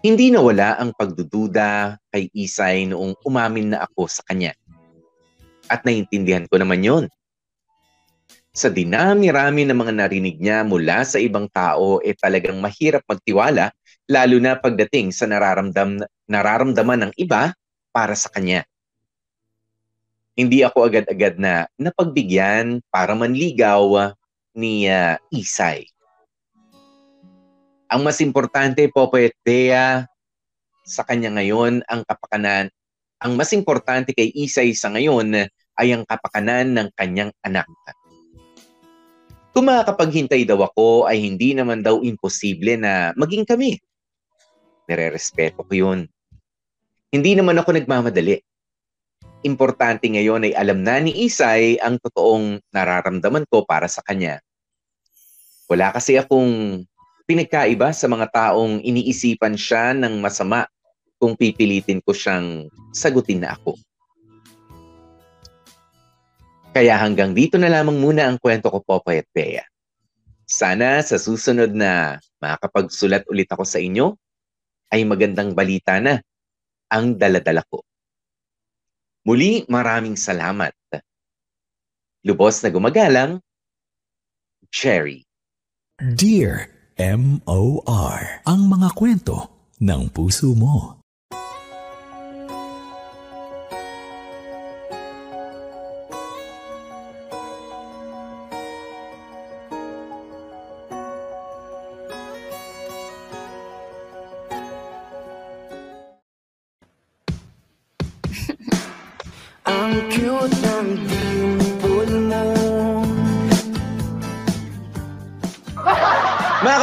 Hindi 0.00 0.32
nawala 0.32 0.80
ang 0.80 0.96
pagdududa 0.96 2.00
kay 2.08 2.32
Isay 2.32 2.88
noong 2.88 3.20
umamin 3.20 3.76
na 3.76 3.84
ako 3.84 4.08
sa 4.08 4.24
kanya. 4.24 4.56
At 5.68 5.84
naiintindihan 5.84 6.48
ko 6.48 6.56
naman 6.56 6.80
yon. 6.80 7.04
Sa 8.50 8.66
dinami-rami 8.66 9.62
ng 9.62 9.78
mga 9.78 9.94
narinig 9.94 10.42
niya 10.42 10.66
mula 10.66 11.06
sa 11.06 11.22
ibang 11.22 11.46
tao, 11.54 12.02
eh 12.02 12.18
talagang 12.18 12.58
mahirap 12.58 13.06
magtiwala, 13.06 13.70
lalo 14.10 14.36
na 14.42 14.58
pagdating 14.58 15.14
sa 15.14 15.30
nararamdam, 15.30 16.02
nararamdaman 16.26 17.06
ng 17.06 17.12
iba 17.14 17.54
para 17.94 18.18
sa 18.18 18.26
kanya. 18.26 18.66
Hindi 20.34 20.66
ako 20.66 20.82
agad-agad 20.82 21.38
na 21.38 21.70
napagbigyan 21.78 22.82
para 22.90 23.14
manligaw 23.14 24.10
ni 24.58 24.90
ah, 24.90 25.14
Isay. 25.30 25.86
Ang 27.86 28.02
mas 28.02 28.18
importante, 28.18 28.82
Popoy 28.90 29.30
at 29.30 29.36
Bea, 29.46 30.10
sa 30.82 31.06
kanya 31.06 31.30
ngayon, 31.38 31.86
ang 31.86 32.02
kapakanan, 32.02 32.66
ang 33.22 33.32
mas 33.38 33.54
importante 33.54 34.10
kay 34.10 34.34
Isay 34.34 34.74
sa 34.74 34.90
ngayon 34.90 35.46
ay 35.78 35.88
ang 35.94 36.02
kapakanan 36.02 36.74
ng 36.74 36.88
kanyang 36.98 37.30
anak. 37.46 37.70
Kung 39.50 39.66
makakapaghintay 39.66 40.46
daw 40.46 40.62
ako 40.62 41.10
ay 41.10 41.18
hindi 41.26 41.58
naman 41.58 41.82
daw 41.82 41.98
imposible 42.06 42.78
na 42.78 43.10
maging 43.18 43.42
kami. 43.42 43.82
Nire-respeto 44.86 45.66
ko 45.66 45.72
yun. 45.74 46.06
Hindi 47.10 47.34
naman 47.34 47.58
ako 47.58 47.74
nagmamadali. 47.74 48.38
Importante 49.42 50.06
ngayon 50.06 50.46
ay 50.46 50.52
alam 50.54 50.86
na 50.86 51.02
ni 51.02 51.26
Isay 51.26 51.82
ang 51.82 51.98
totoong 51.98 52.62
nararamdaman 52.70 53.42
ko 53.50 53.66
para 53.66 53.90
sa 53.90 54.04
kanya. 54.06 54.38
Wala 55.66 55.90
kasi 55.90 56.14
akong 56.14 56.82
pinagkaiba 57.26 57.90
sa 57.90 58.06
mga 58.06 58.30
taong 58.30 58.82
iniisipan 58.82 59.58
siya 59.58 59.94
ng 59.94 60.18
masama 60.22 60.66
kung 61.18 61.34
pipilitin 61.34 62.02
ko 62.02 62.14
siyang 62.14 62.70
sagutin 62.94 63.42
na 63.42 63.54
ako. 63.58 63.74
Kaya 66.70 67.02
hanggang 67.02 67.34
dito 67.34 67.58
na 67.58 67.66
lamang 67.66 67.98
muna 67.98 68.30
ang 68.30 68.38
kwento 68.38 68.70
ko, 68.70 68.78
Popoy 68.78 69.26
at 69.26 69.28
Bea. 69.34 69.66
Sana 70.46 71.02
sa 71.02 71.18
susunod 71.18 71.74
na 71.74 72.22
makakapagsulat 72.38 73.26
ulit 73.26 73.50
ako 73.50 73.66
sa 73.66 73.82
inyo, 73.82 74.14
ay 74.94 75.02
magandang 75.02 75.50
balita 75.50 75.98
na 75.98 76.22
ang 76.90 77.18
daladala 77.18 77.66
ko. 77.66 77.82
Muli, 79.26 79.66
maraming 79.66 80.14
salamat. 80.14 80.70
Lubos 82.22 82.62
na 82.62 82.70
gumagalang, 82.70 83.42
Cherry. 84.70 85.26
Dear 85.98 86.70
M.O.R. 86.94 88.46
Ang 88.46 88.70
mga 88.70 88.94
kwento 88.94 89.36
ng 89.82 90.12
puso 90.14 90.54
mo. 90.54 90.99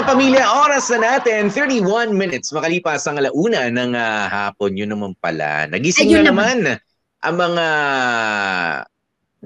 Mga 0.08 0.16
kapamilya, 0.16 0.46
oras 0.64 0.88
na 0.88 1.20
natin, 1.20 1.52
31 1.52 2.16
minutes 2.16 2.56
makalipas 2.56 3.04
ang 3.12 3.20
alauna 3.20 3.68
ng 3.68 3.92
ah, 3.92 4.32
hapon. 4.32 4.72
Yun 4.80 4.96
naman 4.96 5.12
pala. 5.20 5.68
Nagising 5.68 6.08
Ayun 6.08 6.24
na 6.24 6.32
naman 6.32 6.58
ang 7.20 7.36
mga 7.36 7.68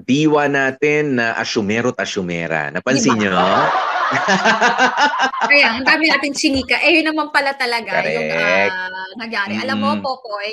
diwa 0.06 0.46
natin 0.46 1.18
na 1.18 1.34
asyumero 1.34 1.90
at 1.90 2.06
asyumera. 2.06 2.70
Napansin 2.70 3.18
Diba? 3.18 3.26
nyo? 3.26 3.42
Kaya, 5.50 5.66
ang 5.78 5.84
dami 5.86 6.06
natin 6.08 6.32
chinika. 6.36 6.78
Eh, 6.84 7.00
yun 7.00 7.12
naman 7.12 7.32
pala 7.34 7.52
talaga 7.56 8.04
yung 8.06 8.28
Correct. 8.30 8.72
ah, 8.72 9.12
nangyari. 9.18 9.54
Alam 9.58 9.78
mo, 9.80 9.90
Mm. 9.92 10.00
Popoy, 10.00 10.48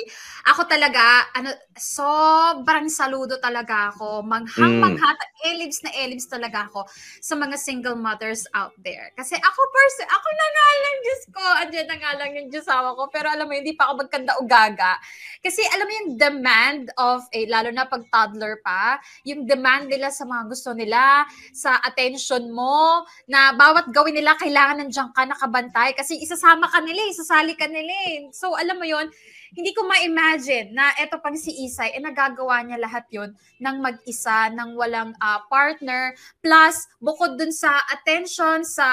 ako 0.52 0.68
talaga, 0.68 1.00
ano, 1.32 1.48
sobrang 1.74 2.92
saludo 2.92 3.40
talaga 3.40 3.88
ako. 3.88 4.20
Manghang-mangha, 4.20 5.16
elims 5.48 5.80
na 5.80 5.90
elims 5.96 6.28
talaga 6.28 6.68
ako 6.68 6.84
sa 7.24 7.34
mga 7.40 7.56
single 7.56 7.96
mothers 7.96 8.44
out 8.52 8.76
there. 8.84 9.08
Kasi 9.16 9.32
ako, 9.32 9.60
person, 9.72 10.06
ako 10.10 10.28
na 10.28 10.46
nga 10.52 10.68
lang, 10.84 10.96
Diyos 11.00 11.22
ko, 11.32 11.42
andyan 11.64 11.88
na 11.88 11.96
nga 11.96 12.12
lang 12.20 12.30
yung 12.36 12.48
Diyosawa 12.52 12.92
ko. 13.00 13.08
Pero 13.08 13.32
alam 13.32 13.48
mo, 13.48 13.54
hindi 13.56 13.72
pa 13.72 13.88
ako 13.88 14.04
magkanda 14.04 14.36
o 14.36 14.44
gaga. 14.44 15.00
Kasi 15.40 15.64
alam 15.72 15.86
mo 15.88 15.92
yung 16.04 16.10
demand 16.20 16.84
of, 17.00 17.24
eh, 17.32 17.48
lalo 17.48 17.72
na 17.72 17.88
pag 17.88 18.04
toddler 18.12 18.60
pa, 18.60 19.00
yung 19.24 19.48
demand 19.48 19.88
nila 19.88 20.12
sa 20.12 20.28
mga 20.28 20.44
gusto 20.52 20.76
nila, 20.76 21.24
sa 21.56 21.80
attention 21.80 22.52
mo, 22.52 23.08
na 23.24 23.49
bawat 23.54 23.90
gawin 23.94 24.16
nila, 24.16 24.38
kailangan 24.38 24.82
nandiyan 24.84 25.10
ka 25.14 25.22
nakabantay 25.26 25.94
kasi 25.94 26.18
isasama 26.18 26.66
ka 26.68 26.80
nila, 26.82 27.00
eh, 27.06 27.12
isasali 27.14 27.54
ka 27.54 27.66
nila. 27.66 27.94
eh. 28.10 28.28
So, 28.34 28.54
alam 28.54 28.78
mo 28.78 28.86
yon 28.86 29.10
hindi 29.50 29.74
ko 29.74 29.82
ma-imagine 29.82 30.70
na 30.70 30.94
eto 30.94 31.18
pang 31.18 31.34
si 31.34 31.50
Isay, 31.66 31.98
eh 31.98 32.02
nagagawa 32.02 32.62
niya 32.62 32.78
lahat 32.78 33.02
yon 33.10 33.34
ng 33.58 33.76
mag-isa, 33.82 34.46
ng 34.54 34.78
walang 34.78 35.10
ah, 35.18 35.42
partner, 35.50 36.14
plus 36.38 36.86
bukod 37.02 37.34
dun 37.34 37.50
sa 37.50 37.82
attention, 37.90 38.62
sa 38.62 38.86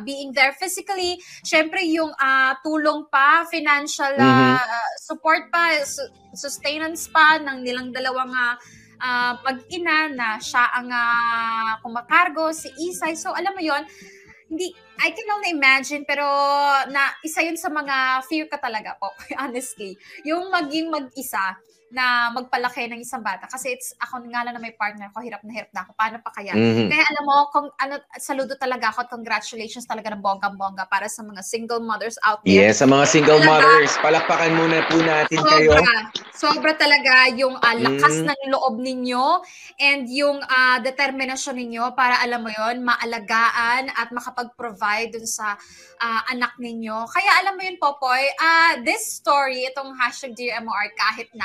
being 0.00 0.32
there 0.32 0.56
physically, 0.56 1.20
syempre 1.44 1.84
yung 1.84 2.12
ah, 2.16 2.56
tulong 2.64 3.04
pa, 3.12 3.44
financial 3.52 4.16
ah, 4.16 4.64
support 5.04 5.52
pa, 5.52 5.76
su- 5.84 6.08
sustenance 6.32 7.04
pa 7.12 7.36
ng 7.36 7.60
nilang 7.60 7.92
dalawang 7.92 8.32
ah, 8.32 8.56
ah, 9.00 9.40
mag-ina 9.40 10.12
na 10.12 10.36
siya 10.38 10.68
ang 10.76 10.88
ah, 10.92 11.80
kumakargo, 11.80 12.52
si 12.52 12.68
Isay. 12.76 13.16
So 13.16 13.32
alam 13.32 13.56
mo 13.56 13.62
yon 13.64 13.82
hindi, 14.50 14.74
I 14.98 15.14
can 15.14 15.30
only 15.30 15.54
imagine, 15.54 16.02
pero 16.02 16.26
na 16.90 17.14
isa 17.22 17.38
yun 17.40 17.54
sa 17.54 17.70
mga 17.70 18.26
fear 18.26 18.50
ka 18.50 18.58
talaga 18.58 18.98
po, 18.98 19.14
honestly. 19.42 19.94
Yung 20.26 20.50
maging 20.50 20.90
mag-isa 20.90 21.54
na 21.90 22.30
magpalaki 22.30 22.86
ng 22.86 23.02
isang 23.02 23.18
bata. 23.20 23.50
Kasi 23.50 23.74
it's, 23.74 23.90
ako 23.98 24.22
nga 24.26 24.46
lang 24.46 24.54
na 24.54 24.62
may 24.62 24.70
partner 24.72 25.10
ko, 25.10 25.18
hirap 25.20 25.42
na 25.42 25.50
hirap 25.50 25.70
na 25.74 25.82
ako. 25.82 25.90
Paano 25.94 26.16
pa 26.22 26.30
kaya? 26.30 26.54
Mhm. 26.54 26.86
Kaya 26.86 27.02
alam 27.02 27.24
mo, 27.26 27.36
kung 27.50 27.66
ano, 27.76 27.94
saludo 28.14 28.54
talaga 28.54 28.94
ako 28.94 28.98
at 29.04 29.10
congratulations 29.10 29.84
talaga 29.84 30.14
ng 30.14 30.22
bonggang-bongga 30.22 30.86
para 30.86 31.10
sa 31.10 31.20
mga 31.20 31.42
single 31.42 31.82
mothers 31.82 32.14
out 32.22 32.40
there. 32.46 32.70
Yes, 32.70 32.78
sa 32.78 32.86
mga 32.86 33.04
single 33.04 33.38
Talaga. 33.42 33.50
mothers, 33.58 33.92
palakpakan 33.98 34.52
muna 34.54 34.86
po 34.86 34.96
natin 35.02 35.38
kayo. 35.42 35.70
Sobra. 35.74 35.92
Sobra 36.30 36.72
talaga 36.72 37.28
yung 37.34 37.52
ah, 37.58 37.76
lakas 37.76 38.22
Mm. 38.22 38.26
ng 38.32 38.40
loob 38.48 38.74
ninyo 38.80 39.24
and 39.76 40.08
yung 40.08 40.40
ah, 40.42 40.78
determinasyon 40.78 41.58
ninyo 41.58 41.92
para 41.92 42.16
alam 42.22 42.40
mo 42.40 42.48
yon 42.48 42.80
maalagaan 42.80 43.92
at 43.92 44.08
makapag-provide 44.08 45.12
dun 45.12 45.26
sa 45.26 45.58
ah, 45.98 46.22
anak 46.30 46.56
ninyo. 46.56 47.04
Kaya 47.06 47.44
alam 47.44 47.58
mo 47.58 47.62
yun, 47.62 47.76
Popoy, 47.76 48.24
ah, 48.38 48.78
this 48.80 49.20
story, 49.20 49.68
itong 49.68 49.92
hashtag 49.96 50.32
Dear 50.32 50.62
MOR, 50.62 50.88
kahit 50.94 51.28
na, 51.34 51.44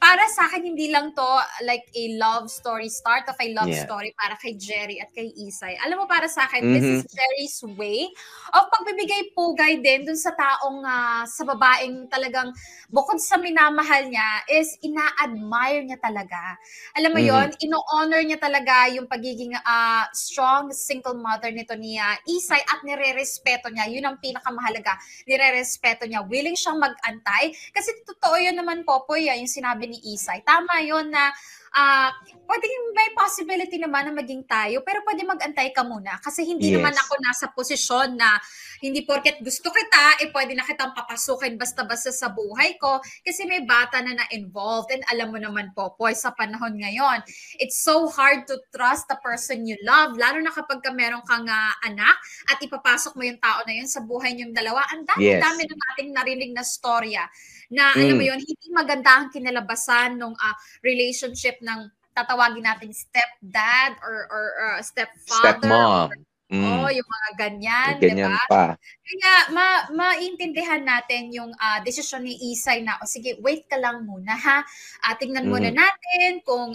para 0.00 0.24
sa 0.32 0.48
akin, 0.48 0.64
hindi 0.64 0.88
lang 0.88 1.12
to 1.12 1.28
like 1.68 1.84
a 1.92 2.16
love 2.16 2.48
story, 2.48 2.88
start 2.88 3.28
of 3.28 3.36
a 3.36 3.48
love 3.52 3.70
Yeah. 3.70 3.76
story 3.76 4.16
para 4.16 4.32
kay 4.40 4.56
Jerry 4.56 4.96
at 4.96 5.12
kay 5.12 5.28
Isay. 5.36 5.76
Alam 5.84 6.02
mo, 6.02 6.06
para 6.08 6.24
sa 6.24 6.48
akin, 6.48 6.72
this 6.72 6.88
Mhm. 6.88 6.88
is 6.88 7.04
Jerry's 7.04 7.60
way 7.76 8.08
of 8.56 8.64
pagbibigay 8.72 9.36
pugay 9.36 9.84
din 9.84 10.08
dun 10.08 10.16
sa 10.16 10.32
taong, 10.32 10.80
ah, 10.88 11.28
sa 11.28 11.44
babaeng 11.44 12.08
talagang 12.08 12.48
bukod 12.88 13.20
sa 13.20 13.36
minamahal 13.36 14.08
niya, 14.08 14.40
is 14.48 14.72
ina-admire 14.80 15.84
niya 15.84 16.00
talaga. 16.00 16.56
Alam 16.96 17.12
mo 17.14 17.20
Mhm. 17.20 17.20
yon 17.20 17.52
ino-honor 17.60 18.24
niya 18.24 18.40
talaga 18.40 18.88
yung 18.96 19.04
pagiging 19.04 19.52
ah, 19.68 20.08
strong 20.16 20.72
single 20.72 21.20
mother 21.20 21.52
nito 21.52 21.76
ni 21.76 22.00
ah, 22.00 22.16
Isay 22.24 22.64
at 22.64 22.80
nire-respeto 22.88 23.68
niya. 23.68 23.84
Yun 23.92 24.08
ang 24.08 24.16
pinakamahalaga. 24.16 24.96
Nire-respeto 25.28 26.08
niya. 26.08 26.24
Willing 26.24 26.56
siyang 26.56 26.80
mag-antay. 26.80 27.52
Kasi 27.76 27.92
totoo 28.08 28.40
yun 28.40 28.56
naman, 28.56 28.80
Popoy, 28.88 29.28
yung 29.28 29.44
sinabi 29.50 29.89
ni 29.90 29.98
Isay. 30.14 30.46
Tama 30.46 30.78
yun 30.86 31.10
na 31.10 31.34
ah, 31.70 32.10
pwedeng 32.50 32.74
may 32.98 33.14
possibility 33.14 33.78
naman 33.78 34.10
na 34.10 34.14
maging 34.14 34.42
tayo, 34.42 34.82
pero 34.82 35.06
pwede 35.06 35.22
mag-antay 35.22 35.70
ka 35.70 35.86
muna. 35.86 36.18
Kasi 36.18 36.42
hindi 36.42 36.70
Yes. 36.70 36.82
naman 36.82 36.94
ako 36.94 37.12
nasa 37.22 37.46
posisyon 37.54 38.18
na 38.18 38.38
hindi 38.82 39.06
porket 39.06 39.38
gusto 39.38 39.70
kita, 39.70 40.24
eh 40.24 40.28
pwede 40.34 40.58
na 40.58 40.66
kitang 40.66 40.90
papasukin 40.96 41.54
basta-basta 41.54 42.10
sa 42.10 42.32
buhay 42.32 42.74
ko 42.80 42.98
kasi 43.22 43.46
may 43.46 43.62
bata 43.62 44.02
na 44.02 44.18
na-involved. 44.18 44.90
And 44.90 45.06
alam 45.14 45.30
mo 45.30 45.38
naman 45.38 45.70
po, 45.70 45.94
Poy, 45.94 46.16
sa 46.18 46.34
panahon 46.34 46.74
ngayon, 46.74 47.22
it's 47.62 47.78
so 47.78 48.10
hard 48.10 48.50
to 48.50 48.58
trust 48.74 49.06
the 49.06 49.18
person 49.22 49.62
you 49.62 49.78
love, 49.86 50.18
lalo 50.18 50.42
na 50.42 50.50
kapag 50.50 50.82
ka 50.82 50.90
meron 50.90 51.22
kang 51.22 51.46
ah, 51.46 51.70
anak 51.86 52.18
at 52.50 52.58
ipapasok 52.58 53.14
mo 53.14 53.22
yung 53.22 53.38
tao 53.38 53.62
na 53.62 53.78
yun 53.78 53.86
sa 53.86 54.02
buhay 54.02 54.34
niyong 54.34 54.54
dalawa. 54.56 54.82
Ang 54.90 55.06
dami-dami 55.06 55.62
na 55.70 55.76
nating 55.78 56.10
narinig 56.10 56.50
na 56.50 56.66
storya 56.66 57.22
na 57.70 57.94
alam 57.94 58.18
mo 58.18 58.24
Mm. 58.26 58.30
yun, 58.34 58.40
hindi 58.42 58.66
maganda 58.74 59.10
ang 59.16 59.30
kinalabasan 59.30 60.18
ng 60.18 60.34
relationship 60.82 61.56
ng 61.62 61.86
tatawagin 62.12 62.66
natin 62.66 62.90
stepdad 62.90 63.94
or, 64.02 64.26
or, 64.28 64.44
or 64.58 64.70
stepfather. 64.82 65.62
Stepmom. 65.62 66.10
Mm. 66.50 66.66
Oh, 66.66 66.90
yung 66.90 67.06
mga 67.06 67.30
ganyan, 67.38 67.92
di 68.02 68.10
Ganyan 68.10 68.34
ba? 68.34 68.42
pa. 68.50 68.64
Kaya 69.10 69.32
ma 69.50 69.66
maintindihan 69.90 70.78
natin 70.86 71.34
yung 71.34 71.50
ah, 71.58 71.82
desisyon 71.82 72.22
ni 72.22 72.38
Isay 72.54 72.86
na, 72.86 72.94
o 73.02 73.08
sige, 73.10 73.34
wait 73.42 73.66
ka 73.66 73.74
lang 73.74 74.06
muna 74.06 74.38
ha. 74.38 74.62
Ah, 75.02 75.18
tingnan 75.18 75.50
muna 75.50 75.66
Mhm. 75.66 75.76
natin 75.76 76.30
kung 76.46 76.70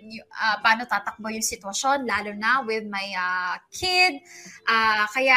y- 0.00 0.24
ah, 0.32 0.56
paano 0.64 0.88
tatakbo 0.88 1.28
yung 1.28 1.44
sitwasyon, 1.44 2.08
lalo 2.08 2.32
na 2.32 2.64
with 2.64 2.88
my 2.88 3.12
ah, 3.12 3.60
kid. 3.68 4.24
Ah, 4.64 5.04
kaya 5.12 5.36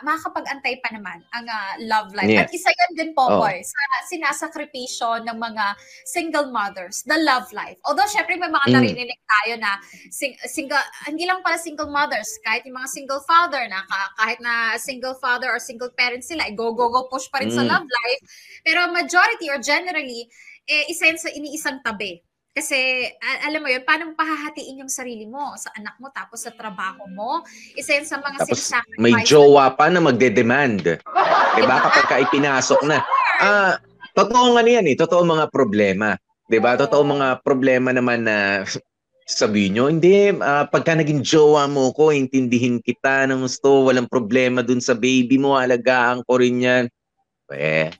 makakapag-antay 0.00 0.80
pa 0.80 0.88
naman 0.88 1.20
ang 1.36 1.44
ah, 1.44 1.76
love 1.84 2.16
life. 2.16 2.32
Yes. 2.32 2.48
At 2.48 2.50
isa 2.50 2.70
yan 2.72 2.92
din, 2.96 3.10
Popoy, 3.12 3.60
sa 3.60 3.80
sinasakripisyo 4.08 5.20
ng 5.26 5.36
mga 5.36 5.64
single 6.08 6.48
mothers, 6.48 7.04
the 7.04 7.18
love 7.20 7.50
life. 7.52 7.76
Although, 7.84 8.08
syempre, 8.08 8.40
may 8.40 8.48
mga 8.48 8.66
Mm. 8.70 8.74
narinig 8.80 9.20
tayo 9.28 9.54
na 9.60 9.76
sing- 10.08 10.38
single, 10.48 10.80
hindi 11.04 11.28
lang 11.28 11.44
pala 11.44 11.60
single 11.60 11.90
mothers, 11.90 12.40
kahit 12.40 12.64
yung 12.64 12.78
mga 12.78 12.88
single 12.88 13.20
father 13.20 13.68
na 13.68 13.84
ka- 13.84 14.12
kahit 14.16 14.40
na 14.40 14.54
single 14.80 15.18
father 15.20 15.50
or 15.50 15.57
single 15.60 15.92
parent 15.94 16.24
sila, 16.24 16.46
eh, 16.46 16.54
go, 16.54 16.72
go, 16.72 16.88
go, 16.88 17.06
push 17.10 17.28
pa 17.28 17.42
rin 17.42 17.52
sa 17.52 17.62
Mm. 17.62 17.70
love 17.70 17.86
life. 17.86 18.22
Pero 18.64 18.88
majority 18.90 19.46
or 19.52 19.58
generally, 19.60 20.26
eh, 20.64 20.90
isa 20.90 21.10
sa 21.18 21.30
iniisang 21.30 21.82
tabi. 21.82 22.22
Kasi, 22.58 23.06
alam 23.46 23.62
mo 23.62 23.70
yun, 23.70 23.86
paano 23.86 24.10
mo 24.10 24.12
pahahatiin 24.18 24.82
yung 24.82 24.90
sarili 24.90 25.30
mo 25.30 25.54
sa 25.54 25.70
anak 25.78 25.94
mo 26.02 26.10
tapos 26.10 26.42
sa 26.42 26.50
trabaho 26.50 27.06
mo? 27.06 27.46
Isa 27.78 27.94
yan 27.94 28.02
sa 28.02 28.18
mga 28.18 28.42
Tapos 28.42 28.74
may 28.98 29.14
jowa 29.22 29.70
pa 29.78 29.86
na 29.86 30.02
magde-demand. 30.02 30.98
Diba? 31.54 31.76
Kapag 31.78 32.06
ka 32.10 32.16
ipinasok 32.18 32.82
na. 32.82 32.98
Ah, 33.38 33.78
totoo 34.10 34.58
nga 34.58 34.66
yan 34.66 34.90
eh. 34.90 34.98
Totoo 34.98 35.22
mga 35.22 35.46
problema. 35.54 36.18
Diba? 36.50 36.74
Oo. 36.74 36.80
Totoo 36.82 37.02
mga 37.06 37.46
problema 37.46 37.94
naman 37.94 38.26
na 38.26 38.66
sabihin 39.28 39.76
nyo, 39.76 39.84
hindi, 39.92 40.32
ah, 40.40 40.64
pagka 40.64 40.96
naging 40.96 41.20
jowa 41.20 41.68
mo 41.68 41.92
ko, 41.92 42.08
intindihin 42.08 42.80
kita 42.80 43.28
ng 43.28 43.44
gusto, 43.44 43.84
walang 43.84 44.08
problema 44.08 44.64
dun 44.64 44.80
sa 44.80 44.96
baby 44.96 45.36
mo, 45.36 45.60
alagaan 45.60 46.24
ko 46.24 46.40
rin 46.40 46.64
yan. 46.64 46.84
Eh, 47.52 47.92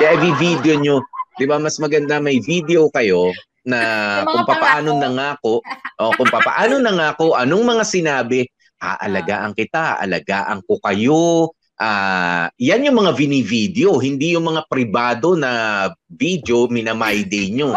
kaya 0.00 0.12
i-video 0.16 0.80
nyo, 0.80 0.96
di 1.36 1.44
ba, 1.44 1.60
mas 1.60 1.76
maganda 1.76 2.16
may 2.16 2.40
video 2.40 2.88
kayo 2.88 3.28
na 3.68 4.24
kung 4.24 4.48
paano 4.48 4.96
pangako. 4.96 5.04
nangako, 5.04 5.54
o 6.00 6.12
kung 6.16 6.30
paano 6.32 6.74
nangako, 6.80 7.26
anong 7.36 7.64
mga 7.76 7.84
sinabi, 7.84 8.40
aalagaan 8.80 9.52
kita, 9.52 10.00
aalagaan 10.00 10.64
ko 10.64 10.80
kayo, 10.80 11.52
Ah, 11.76 12.48
yan 12.56 12.88
yung 12.88 13.04
mga 13.04 13.12
vini-video, 13.12 14.00
hindi 14.00 14.32
yung 14.32 14.48
mga 14.48 14.64
pribado 14.64 15.36
na 15.36 15.84
video 16.08 16.72
minamay 16.72 17.20
day 17.20 17.52
nyo. 17.52 17.76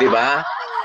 'Di 0.00 0.08
ba? 0.08 0.40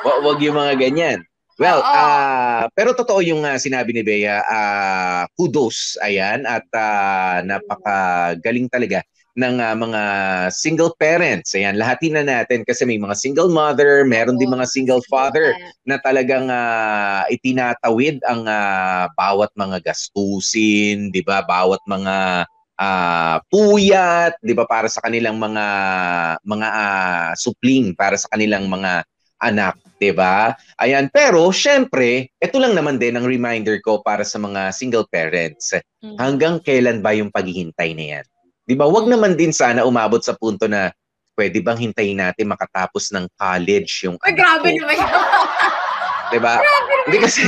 Wa- 0.05 0.21
Wag 0.21 0.37
yung 0.45 0.53
mga 0.61 0.77
ganyan. 0.77 1.19
Well, 1.57 1.81
Oo. 1.81 1.87
ah, 1.87 2.67
pero 2.77 2.93
totoo 2.93 3.23
yung 3.25 3.41
ah, 3.47 3.57
sinabi 3.57 3.95
ni 3.95 4.03
Bea, 4.05 4.43
ah, 4.43 5.23
kudos, 5.33 5.97
ayan, 6.03 6.43
at 6.45 6.67
ah, 6.75 7.39
napakagaling 7.41 8.67
talaga 8.69 9.01
ng 9.39 9.55
ah, 9.63 9.73
mga 9.73 10.01
single 10.51 10.91
parents. 10.99 11.55
Ayan, 11.55 11.79
lahatin 11.79 12.19
na 12.19 12.23
natin 12.27 12.67
kasi 12.67 12.83
may 12.83 12.99
mga 12.99 13.15
single 13.17 13.47
mother, 13.49 14.03
meron 14.03 14.35
din 14.37 14.51
mga 14.51 14.67
single 14.67 15.01
father 15.07 15.55
na 15.87 15.95
talagang 16.03 16.51
ah, 16.51 17.23
itinatawid 17.31 18.19
ang 18.27 18.43
ah, 18.45 19.07
bawat 19.15 19.49
mga 19.55 19.79
gastusin, 19.79 21.09
'di 21.09 21.23
ba? 21.23 21.39
Bawat 21.41 21.79
mga 21.87 22.45
ah, 22.75 23.37
puyat, 23.47 24.35
'di 24.43 24.53
ba 24.53 24.67
para 24.67 24.91
sa 24.91 24.99
kanilang 25.01 25.39
mga 25.39 25.65
mga 26.43 26.67
ah, 26.67 27.31
supling 27.39 27.95
para 27.95 28.19
sa 28.19 28.27
kanilang 28.27 28.67
mga 28.67 29.07
anak, 29.39 29.75
'di 29.99 30.11
ba? 30.15 30.53
Ayan, 30.79 31.07
pero 31.11 31.49
syempre, 31.51 32.31
ito 32.39 32.57
lang 32.59 32.75
naman 32.75 32.99
din 32.99 33.15
ang 33.15 33.25
reminder 33.27 33.79
ko 33.81 34.03
para 34.03 34.27
sa 34.27 34.39
mga 34.39 34.71
single 34.75 35.07
parents. 35.07 35.75
Mm. 36.03 36.17
Hanggang 36.19 36.55
kailan 36.61 36.99
ba 36.99 37.15
yung 37.15 37.31
paghihintay 37.31 37.95
na 37.95 38.05
'yan? 38.19 38.25
'Di 38.67 38.75
ba? 38.75 38.85
Wag 38.89 39.07
naman 39.07 39.37
din 39.39 39.55
sana 39.55 39.87
umabot 39.87 40.19
sa 40.19 40.35
punto 40.35 40.67
na 40.67 40.91
pwede 41.35 41.59
bang 41.59 41.91
hintayin 41.91 42.19
natin 42.19 42.47
makatapos 42.47 43.11
ng 43.11 43.27
college 43.35 44.07
yung 44.07 44.15
Ay, 44.23 44.31
grabe 44.35 44.71
ko? 44.71 44.79
naman 44.83 44.95
yun. 44.95 45.11
'Di 46.31 46.39
ba? 46.41 46.57
Hindi 47.05 47.17
kasi 47.21 47.41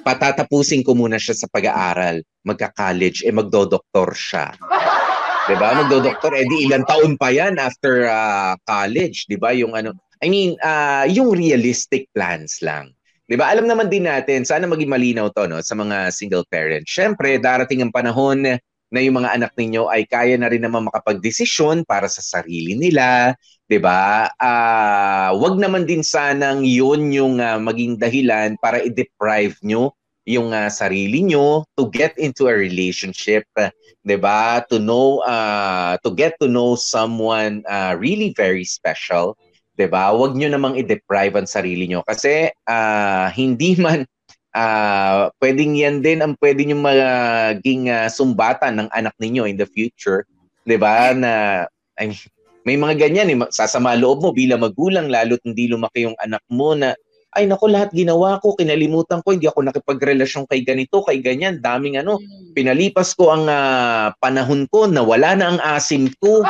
patatapusin 0.00 0.80
ko 0.80 0.96
muna 0.96 1.20
siya 1.20 1.36
sa 1.36 1.46
pag-aaral, 1.52 2.24
magka-college, 2.48 3.28
eh 3.28 3.34
magdodoktor 3.34 4.16
siya. 4.16 4.56
'Di 5.48 5.56
ba? 5.56 5.72
Magdodoktor 5.72 6.36
eh 6.36 6.44
di 6.44 6.68
ilang 6.68 6.84
taon 6.84 7.16
pa 7.16 7.32
'yan 7.32 7.56
after 7.56 8.04
ah, 8.04 8.52
college, 8.68 9.24
'di 9.32 9.40
ba? 9.40 9.56
Yung 9.56 9.72
ano, 9.72 9.96
I 10.20 10.28
mean, 10.28 10.60
ah, 10.60 11.08
yung 11.08 11.32
realistic 11.32 12.12
plans 12.12 12.60
lang. 12.60 12.92
'Di 13.24 13.32
ba? 13.40 13.48
Alam 13.48 13.64
naman 13.64 13.88
din 13.88 14.04
natin, 14.04 14.44
sana 14.44 14.68
maging 14.68 14.92
malinaw 14.92 15.32
'to 15.32 15.48
no 15.48 15.64
sa 15.64 15.72
mga 15.72 16.12
single 16.12 16.44
parents. 16.52 16.92
Syempre, 16.92 17.40
darating 17.40 17.80
ang 17.80 17.88
panahon 17.88 18.60
na 18.92 19.00
yung 19.00 19.24
mga 19.24 19.40
anak 19.40 19.52
ninyo 19.56 19.88
ay 19.88 20.04
kaya 20.04 20.36
na 20.36 20.52
rin 20.52 20.64
naman 20.64 20.84
makapagdesisyon 20.84 21.88
para 21.88 22.12
sa 22.12 22.20
sarili 22.20 22.76
nila, 22.76 23.32
'di 23.72 23.80
ba? 23.80 24.28
Ah, 24.36 25.32
wag 25.32 25.56
naman 25.56 25.88
din 25.88 26.04
sanang 26.04 26.60
'yun 26.60 27.08
yung 27.08 27.40
ah, 27.40 27.56
maging 27.56 27.96
dahilan 27.96 28.60
para 28.60 28.84
i-deprive 28.84 29.56
nyo 29.64 29.96
yung 30.28 30.52
ah, 30.52 30.68
sarili 30.68 31.24
nyo 31.24 31.64
to 31.72 31.88
get 31.88 32.12
into 32.20 32.52
a 32.52 32.54
relationship, 32.54 33.48
ah, 33.56 33.72
'di 34.04 34.20
ba? 34.20 34.60
To 34.68 34.76
know 34.76 35.24
ah, 35.24 35.96
to 36.04 36.12
get 36.12 36.36
to 36.44 36.52
know 36.52 36.76
someone 36.76 37.64
ah, 37.64 37.96
really 37.96 38.36
very 38.36 38.68
special, 38.68 39.32
'di 39.80 39.88
ba? 39.88 40.12
Wag 40.12 40.36
nyo 40.36 40.52
namang 40.52 40.76
i-deprive 40.76 41.32
ang 41.32 41.48
sarili 41.48 41.88
nyo 41.88 42.04
kasi 42.04 42.52
ah, 42.68 43.32
hindi 43.32 43.72
man 43.80 44.04
ah 44.52 45.32
pwedeng 45.40 45.76
yan 45.76 46.04
din 46.04 46.20
ang 46.20 46.36
pwede 46.36 46.68
nyo 46.68 46.76
maging 46.76 47.88
ah, 47.88 48.12
sumbatan 48.12 48.84
ng 48.84 48.88
anak 48.92 49.16
ninyo 49.16 49.48
in 49.48 49.56
the 49.56 49.68
future, 49.72 50.28
'di 50.68 50.76
ba? 50.76 51.16
Na 51.16 51.64
I 51.96 52.12
mean, 52.12 52.20
may 52.68 52.76
mga 52.76 53.08
ganyan 53.08 53.32
eh, 53.32 53.38
sasama 53.48 53.96
loob 53.96 54.20
mo 54.20 54.30
bilang 54.36 54.60
magulang 54.60 55.08
lalo't 55.08 55.40
hindi 55.40 55.72
lumaki 55.72 56.04
yung 56.04 56.18
anak 56.20 56.44
mo 56.52 56.76
na 56.76 56.92
ay 57.36 57.44
nako 57.44 57.68
lahat 57.68 57.92
ginawa 57.92 58.40
ko, 58.40 58.56
kinalimutan 58.56 59.20
ko, 59.20 59.36
hindi 59.36 59.44
ako 59.44 59.68
nakipagrelasyon 59.68 60.48
kay 60.48 60.64
ganito, 60.64 61.04
kay 61.04 61.20
ganyan, 61.20 61.60
daming 61.60 62.00
ano, 62.00 62.16
Mm. 62.18 62.56
pinalipas 62.56 63.12
ko 63.12 63.30
ang 63.36 63.44
ah, 63.46 64.16
panahon 64.16 64.64
ko, 64.72 64.88
nawala 64.88 65.36
na 65.36 65.46
ang 65.52 65.60
asim 65.76 66.08
ko. 66.22 66.40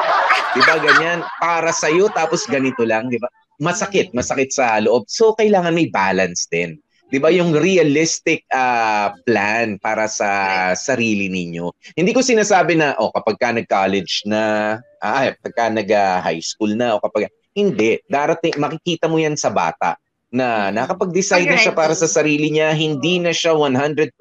'Di 0.54 0.60
ba 0.64 0.80
ganyan? 0.80 1.20
Para 1.42 1.74
sa 1.74 1.92
iyo 1.92 2.08
tapos 2.08 2.46
ganito 2.48 2.80
lang, 2.86 3.10
'di 3.10 3.18
ba? 3.20 3.28
Masakit, 3.58 4.14
masakit 4.14 4.54
sa 4.54 4.78
loob. 4.78 5.04
So 5.10 5.34
kailangan 5.34 5.74
may 5.74 5.90
balance 5.90 6.46
din. 6.48 6.78
'Di 7.10 7.18
ba 7.20 7.28
yung 7.28 7.52
realistic 7.52 8.46
ah, 8.54 9.12
plan 9.26 9.76
para 9.82 10.06
sa 10.08 10.30
sarili 10.78 11.28
ninyo. 11.28 11.96
Hindi 11.98 12.14
ko 12.16 12.22
sinasabi 12.24 12.78
na 12.78 12.94
oh 12.96 13.12
kapag 13.12 13.36
ka 13.36 13.48
nag-college 13.52 14.24
na, 14.30 14.76
ah, 15.02 15.26
ay, 15.26 15.34
pagka 15.42 15.68
nag-high 15.68 16.40
school 16.40 16.72
na 16.78 16.96
o 16.96 17.02
kapag 17.02 17.28
hindi, 17.52 17.98
darating 18.06 18.56
makikita 18.56 19.10
mo 19.10 19.18
'yan 19.18 19.34
sa 19.36 19.50
bata 19.50 19.98
na 20.28 20.68
Mm. 20.68 20.74
nakapag-decide 20.76 21.48
na 21.48 21.56
siya 21.56 21.72
para 21.72 21.96
sa 21.96 22.04
sarili 22.04 22.52
niya, 22.52 22.72
hindi 22.72 23.16
na 23.16 23.32
siya 23.32 23.56
100% 23.56 24.12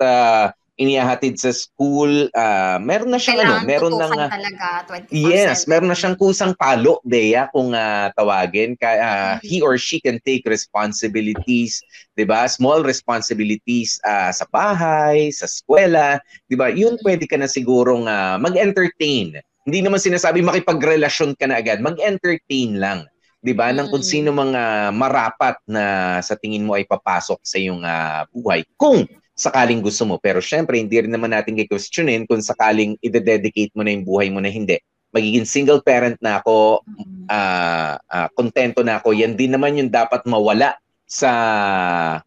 ah, 0.00 0.48
inihahatid 0.74 1.38
sa 1.38 1.54
school. 1.54 2.26
ah, 2.34 2.82
meron 2.82 3.06
na 3.06 3.20
siyang 3.20 3.46
ano, 3.46 3.62
meron 3.62 3.94
nang 3.94 4.10
tutukan 4.10 4.26
ah, 4.26 4.34
talaga 4.34 4.66
24/7. 4.90 5.14
Yes, 5.14 5.58
meron 5.64 5.86
na 5.86 5.94
siyang 5.94 6.18
kusang 6.18 6.54
palo, 6.58 6.98
Dea, 7.06 7.46
kung 7.52 7.70
ah, 7.70 8.10
tawagin. 8.10 8.74
Ka, 8.74 8.90
Mhm. 8.90 9.46
he 9.46 9.62
or 9.62 9.78
she 9.78 10.02
can 10.02 10.18
take 10.24 10.42
responsibilities, 10.44 11.78
'di 12.16 12.24
ba? 12.24 12.48
Small 12.48 12.82
responsibilities 12.82 14.00
ah, 14.02 14.32
sa 14.32 14.48
bahay, 14.48 15.30
sa 15.30 15.46
eskwela, 15.46 16.18
'di 16.48 16.56
ba? 16.56 16.72
Yun 16.72 16.98
pwede 17.02 17.28
ka 17.28 17.38
na 17.38 17.46
sigurong 17.46 18.08
ah, 18.08 18.40
mag-entertain. 18.40 19.38
Hindi 19.64 19.78
naman 19.80 19.96
sinasabi 19.96 20.42
makipagrelasyon 20.42 21.38
ka 21.38 21.46
na 21.46 21.62
agad, 21.62 21.80
mag-entertain 21.80 22.76
lang. 22.76 23.06
'Di 23.44 23.52
ba? 23.52 23.68
Nang 23.76 23.92
kung 23.92 24.00
Mm. 24.00 24.08
sino 24.08 24.28
mga 24.32 24.88
marapat 24.96 25.60
na 25.68 26.16
sa 26.24 26.32
tingin 26.32 26.64
mo 26.64 26.72
ay 26.72 26.88
papasok 26.88 27.44
sa 27.44 27.60
iyong 27.60 27.84
ah, 27.84 28.24
buhay. 28.32 28.64
Kung 28.80 29.04
sakaling 29.36 29.82
gusto 29.84 30.06
mo. 30.08 30.16
Pero 30.16 30.38
syempre, 30.40 30.78
hindi 30.80 30.94
rin 30.96 31.10
naman 31.12 31.34
natin 31.34 31.58
questionin 31.68 32.24
kung 32.24 32.40
sakaling 32.40 32.94
i-dedicate 33.02 33.74
mo 33.74 33.82
na 33.82 33.92
yung 33.92 34.06
buhay 34.06 34.30
mo 34.30 34.38
na 34.38 34.48
hindi. 34.48 34.78
Magiging 35.10 35.46
single 35.46 35.82
parent 35.82 36.16
na 36.22 36.40
ako, 36.40 36.82
ah 37.28 37.98
ah, 38.08 38.28
kontento 38.32 38.80
na 38.80 38.98
ako. 39.02 39.12
Yan 39.12 39.36
din 39.36 39.52
naman 39.52 39.76
yung 39.76 39.90
dapat 39.92 40.24
mawala 40.24 40.78
sa 41.04 41.30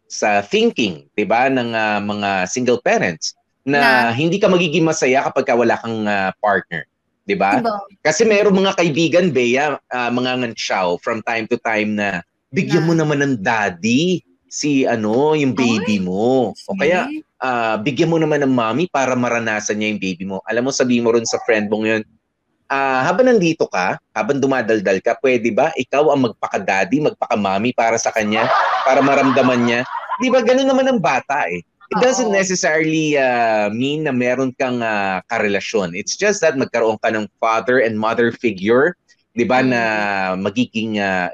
sa 0.06 0.40
thinking, 0.44 1.08
'di 1.16 1.24
ba, 1.26 1.48
ng 1.50 1.70
ah, 1.74 2.00
mga 2.00 2.30
single 2.46 2.78
parents 2.80 3.34
na, 3.66 4.08
Na- 4.08 4.12
hindi 4.14 4.38
ka 4.40 4.48
magiging 4.48 4.86
masaya 4.86 5.24
kapag 5.28 5.44
ka 5.48 5.54
wala 5.56 5.76
kang 5.80 6.04
ah, 6.08 6.30
partner, 6.40 6.84
'di 7.28 7.36
ba? 7.36 7.60
Diba? 7.60 7.76
Kasi 8.00 8.24
meron 8.24 8.56
mga 8.56 8.72
kaibigan, 8.80 9.28
Bea, 9.28 9.76
uh, 9.76 10.10
mga 10.10 10.40
ngansyaw 10.40 10.96
from 11.04 11.20
time 11.28 11.44
to 11.44 11.60
time 11.60 11.92
na 11.92 12.24
bigyan 12.48 12.88
mo 12.88 12.96
Na- 12.96 13.04
naman 13.04 13.20
ng 13.20 13.34
daddy 13.44 14.24
si 14.48 14.88
ano, 14.88 15.36
yung 15.36 15.52
baby 15.52 16.00
mo. 16.00 16.56
O 16.56 16.72
kaya 16.80 17.04
Okay. 17.04 17.20
ah, 17.44 17.76
bigyan 17.76 18.08
mo 18.08 18.16
naman 18.16 18.40
ng 18.40 18.50
mommy 18.50 18.88
para 18.88 19.12
maranasan 19.12 19.76
niya 19.78 19.92
yung 19.92 20.00
baby 20.02 20.24
mo. 20.24 20.40
Alam 20.48 20.66
mo, 20.66 20.70
sabi 20.72 20.98
mo 21.04 21.12
rin 21.12 21.28
sa 21.28 21.36
friend 21.44 21.68
mo 21.68 21.84
ngayon, 21.84 22.00
ah, 22.72 23.04
habang 23.04 23.28
nandito 23.28 23.68
ka, 23.68 24.00
habang 24.16 24.40
dumadaldal 24.40 24.98
ka, 25.04 25.20
pwede 25.20 25.52
ba 25.52 25.68
ikaw 25.76 26.08
ang 26.10 26.32
magpaka-daddy, 26.32 27.04
magpaka-mommy 27.04 27.76
para 27.76 28.00
sa 28.00 28.08
kanya, 28.08 28.48
para 28.88 29.04
maramdaman 29.04 29.60
niya? 29.68 29.80
Di 30.18 30.32
ba, 30.32 30.40
ganun 30.42 30.66
naman 30.66 30.88
ang 30.88 30.98
bata 30.98 31.46
eh. 31.52 31.62
It 31.88 31.98
doesn't 32.04 32.28
necessarily 32.28 33.16
uh, 33.16 33.72
mean 33.72 34.04
na 34.04 34.12
meron 34.12 34.52
kang 34.60 34.84
uh, 34.84 35.24
karelasyon. 35.32 35.96
It's 35.96 36.20
just 36.20 36.44
that 36.44 36.52
magkaroon 36.52 37.00
ka 37.00 37.08
ng 37.08 37.32
father 37.40 37.80
and 37.80 37.96
mother 37.96 38.28
figure, 38.28 38.92
'di 39.32 39.48
ba, 39.48 39.64
Mm. 39.64 39.68
na 39.72 39.82
magiging 40.36 41.00
uh, 41.00 41.32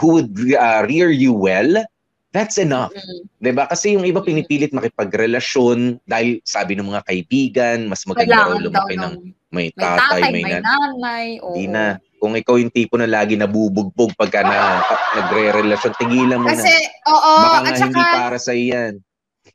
who, 0.00 0.16
would 0.16 0.32
uh, 0.56 0.80
rear 0.88 1.12
you 1.12 1.36
well. 1.36 1.84
That's 2.32 2.56
enough. 2.56 2.96
Mm. 2.96 3.20
'Di 3.44 3.52
ba? 3.52 3.68
Kasi 3.68 3.92
yung 3.92 4.08
iba 4.08 4.24
Mm. 4.24 4.28
pinipilit 4.32 4.72
makipagrelasyon 4.72 6.00
dahil 6.08 6.40
sabi 6.40 6.72
ng 6.72 6.88
mga 6.88 7.04
kaibigan, 7.04 7.78
mas 7.84 8.04
maganda 8.08 8.48
raw 8.48 8.56
lumaki 8.56 8.96
ng 8.96 9.12
may 9.52 9.68
may 9.72 9.84
tatay, 9.88 10.20
may, 10.32 10.40
may 10.40 10.52
nan. 10.56 10.62
nanay. 10.64 11.26
Hindi 11.40 11.64
na. 11.68 11.84
Kung 12.16 12.32
ikaw 12.32 12.56
yung 12.56 12.72
tipo 12.72 12.96
na 12.96 13.04
lagi 13.04 13.36
nabubugbog 13.36 14.16
pagka 14.16 14.40
na, 14.40 14.80
nagre-relasyon, 15.20 15.92
tigilan 16.00 16.40
mo 16.40 16.48
Kasi, 16.48 16.64
na. 16.64 17.12
oo, 17.12 17.32
Baka 17.44 17.56
at 17.56 17.62
nga 17.62 17.72
saka, 17.76 17.84
hindi 17.92 18.02
para 18.08 18.36
sa 18.40 18.52
iyan. 18.56 18.92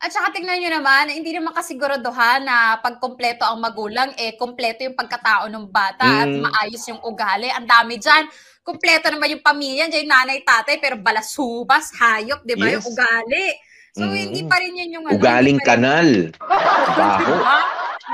At 0.02 0.10
saka 0.10 0.34
tingnan 0.34 0.58
nyo 0.58 0.82
naman, 0.82 1.14
hindi 1.14 1.30
naman 1.30 1.54
kasiguraduhan 1.54 2.42
na 2.42 2.82
pag 2.82 2.98
kompleto 2.98 3.46
ang 3.46 3.62
magulang, 3.62 4.10
eh, 4.18 4.34
kompleto 4.34 4.82
yung 4.82 4.98
pagkatao 4.98 5.46
ng 5.46 5.70
bata 5.70 6.26
at 6.26 6.28
Mm. 6.28 6.42
maayos 6.42 6.84
yung 6.90 7.02
ugali. 7.06 7.54
Ang 7.54 7.70
dami 7.70 8.02
dyan. 8.02 8.26
Kompleto 8.62 9.14
naman 9.14 9.38
yung 9.38 9.46
pamilya, 9.46 9.86
dyan 9.86 10.10
yung 10.10 10.14
nanay, 10.14 10.42
tatay, 10.42 10.82
pero 10.82 10.98
balasubas, 10.98 11.94
hayop, 11.94 12.42
di 12.42 12.58
ba? 12.58 12.66
Yes. 12.66 12.82
Yung 12.82 12.86
ugali. 12.90 13.48
So, 13.94 14.04
Mm. 14.10 14.16
hindi 14.18 14.42
pa 14.50 14.56
rin 14.58 14.74
yun 14.74 14.90
yung 14.90 15.06
ano, 15.06 15.16
Ugaling 15.22 15.60
rin- 15.62 15.68
kanal. 15.70 16.10
Baho. 16.98 17.34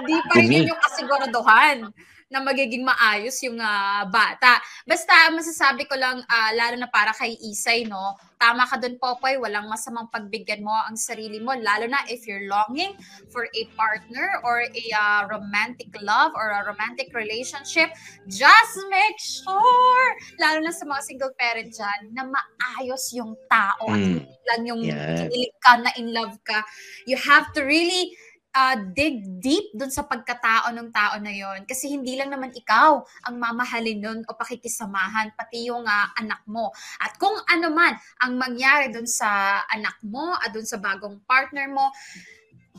Hindi 0.03 0.15
pa 0.27 0.33
rin 0.35 0.51
yun 0.51 0.71
yung 0.75 0.81
kasiguraduhan 0.83 1.77
na 2.27 2.43
magiging 2.43 2.83
maayos 2.83 3.39
yung 3.43 3.59
ah, 3.59 4.03
bata. 4.07 4.59
Basta 4.83 5.31
masasabi 5.31 5.87
ko 5.87 5.95
lang, 5.95 6.19
ah, 6.27 6.51
lalo 6.51 6.75
na 6.75 6.91
para 6.91 7.15
kay 7.15 7.39
Isay, 7.39 7.87
no? 7.87 8.15
Tama 8.37 8.69
ka 8.69 8.77
dun, 8.77 9.01
Popoy, 9.01 9.39
walang 9.41 9.65
masamang 9.65 10.11
pagbigyan 10.13 10.61
mo 10.61 10.69
ang 10.69 10.93
sarili 10.93 11.41
mo, 11.41 11.57
lalo 11.57 11.89
na 11.89 12.05
if 12.05 12.29
you're 12.29 12.45
longing 12.45 12.93
for 13.33 13.49
a 13.49 13.63
partner 13.73 14.29
or 14.45 14.61
a 14.61 14.83
ah, 14.93 15.23
romantic 15.25 15.89
love 16.03 16.35
or 16.35 16.51
a 16.53 16.61
romantic 16.67 17.09
relationship, 17.15 17.89
just 18.27 18.75
make 18.91 19.17
sure, 19.17 20.07
lalo 20.37 20.61
na 20.61 20.75
sa 20.75 20.85
mga 20.85 21.01
single 21.01 21.33
parent 21.39 21.71
dyan, 21.73 22.13
na 22.13 22.27
maayos 22.27 23.09
yung 23.15 23.33
tao 23.47 23.87
at 23.87 23.97
Mm. 23.97 24.19
hindi 24.21 24.37
lang 24.47 24.61
yung 24.67 24.81
kinilig 24.85 25.55
ka 25.63 25.73
na 25.81 25.91
in 25.97 26.13
love 26.13 26.35
ka. 26.45 26.61
You 27.09 27.17
have 27.17 27.49
to 27.57 27.63
really 27.65 28.13
uh, 28.55 28.75
dig 28.93 29.41
deep 29.41 29.73
dun 29.75 29.91
sa 29.91 30.05
pagkatao 30.05 30.71
ng 30.71 30.89
tao 30.93 31.17
na 31.19 31.33
yon 31.33 31.65
kasi 31.67 31.91
hindi 31.91 32.15
lang 32.15 32.31
naman 32.31 32.53
ikaw 32.53 33.01
ang 33.27 33.35
mamahalin 33.35 33.99
nun 33.99 34.19
o 34.27 34.35
pakikisamahan 34.37 35.33
pati 35.35 35.67
yung 35.67 35.83
ah, 35.85 36.13
anak 36.15 36.41
mo. 36.47 36.71
At 37.01 37.17
kung 37.19 37.35
ano 37.49 37.67
man 37.73 37.97
ang 38.23 38.37
mangyari 38.37 38.93
dun 38.93 39.09
sa 39.09 39.61
anak 39.67 39.99
mo 40.05 40.33
at 40.37 40.53
dun 40.53 40.65
sa 40.65 40.79
bagong 40.79 41.19
partner 41.25 41.67
mo 41.67 41.91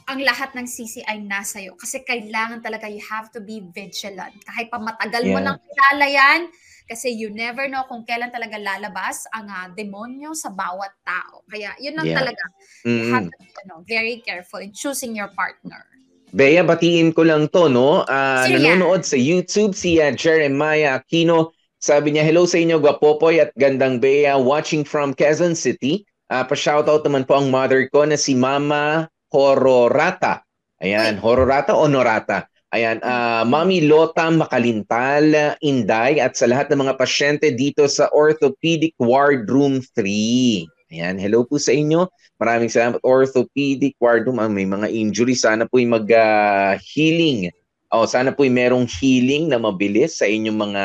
ang 0.08 0.24
lahat 0.24 0.56
ng 0.56 0.64
sisi 0.64 1.04
ay 1.04 1.20
nasa 1.20 1.60
iyo 1.60 1.76
kasi 1.76 2.00
kailangan 2.00 2.64
talaga 2.64 2.88
you 2.88 3.02
have 3.04 3.28
to 3.28 3.44
be 3.44 3.60
vigilant. 3.74 4.32
Kahit 4.46 4.72
pa 4.72 4.80
matagal 4.80 5.28
mo 5.28 5.36
Yeah. 5.36 5.46
nang 5.52 5.58
kilala 5.60 6.06
yan 6.08 6.40
kasi 6.88 7.12
you 7.12 7.28
never 7.28 7.68
know 7.68 7.84
kung 7.84 8.02
kailan 8.02 8.32
talaga 8.32 8.56
lalabas 8.56 9.28
ang 9.30 9.46
ah, 9.46 9.68
demonyo 9.68 10.32
sa 10.32 10.48
bawat 10.48 10.90
tao 11.04 11.44
kaya 11.46 11.76
yun 11.78 11.92
lang 11.94 12.08
Yeah. 12.08 12.18
talaga 12.24 12.42
you 12.82 13.12
have 13.12 13.28
to 13.28 13.36
be 13.38 13.52
ano, 13.62 13.84
very 13.84 14.24
careful 14.24 14.58
in 14.58 14.72
choosing 14.72 15.12
your 15.12 15.28
partner. 15.36 15.84
Bea, 16.28 16.60
batiin 16.60 17.16
ko 17.16 17.24
lang 17.24 17.48
to, 17.48 17.72
no? 17.72 18.04
Ah, 18.04 18.44
Sino 18.44 18.60
yan? 18.60 18.80
nanonood 18.84 19.00
sa 19.00 19.16
YouTube 19.16 19.72
si 19.72 19.96
ah, 19.96 20.12
Jeremiah 20.12 21.00
Aquino. 21.00 21.56
Sabi 21.80 22.12
niya, 22.12 22.20
hello 22.20 22.44
sa 22.44 22.60
inyo, 22.60 22.76
Gwapopoy 22.76 23.40
at 23.40 23.54
Gandang 23.56 23.96
Bea, 23.96 24.36
watching 24.36 24.84
from 24.84 25.16
Quezon 25.16 25.56
City. 25.56 26.04
Uh, 26.28 26.44
pa-shoutout 26.44 27.00
naman 27.00 27.24
po 27.24 27.40
ang 27.40 27.48
mother 27.48 27.88
ko 27.88 28.04
na 28.04 28.20
si 28.20 28.36
Mama 28.36 29.08
Hororata. 29.32 30.44
Ayan, 30.84 31.16
Hororata 31.16 31.72
o 31.72 31.88
Norata. 31.88 32.44
Ayan, 32.68 33.00
uh, 33.00 33.48
Mami 33.48 33.88
Lota 33.88 34.28
Makalintal, 34.28 35.56
Inday, 35.64 36.20
at 36.20 36.36
sa 36.36 36.44
lahat 36.44 36.68
ng 36.68 36.84
mga 36.84 37.00
pasyente 37.00 37.48
dito 37.48 37.88
sa 37.88 38.12
Orthopedic 38.12 38.92
Ward 39.00 39.48
Room 39.48 39.80
3. 39.96 40.68
Ayan, 40.92 41.16
hello 41.16 41.48
po 41.48 41.56
sa 41.56 41.72
inyo. 41.72 42.04
Maraming 42.36 42.68
salamat. 42.68 43.00
Orthopedic 43.00 43.96
Ward 43.96 44.28
Room, 44.28 44.36
ah, 44.36 44.52
may 44.52 44.68
mga 44.68 44.84
injury. 44.92 45.32
Sana 45.32 45.64
po 45.64 45.80
mag 45.80 46.04
uh, 46.12 46.76
healing. 46.76 47.48
Oh, 47.88 48.04
sana 48.04 48.36
po 48.36 48.44
merong 48.44 48.84
healing 48.84 49.48
na 49.48 49.56
mabilis 49.56 50.20
sa 50.20 50.28
inyong 50.28 50.58
mga 50.60 50.84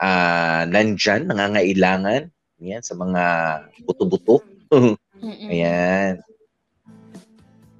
uh, 0.00 0.62
nandyan, 0.64 1.28
nangangailangan. 1.28 2.32
Ayan, 2.56 2.80
sa 2.80 2.96
mga 2.96 3.22
buto-buto. 3.84 4.40
Ayan. 5.52 6.24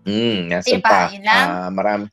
Mm, 0.04 0.52
nasa 0.52 0.68
diba, 0.68 0.84
pa. 0.84 1.08
Uh, 1.08 1.72
marami. 1.72 2.12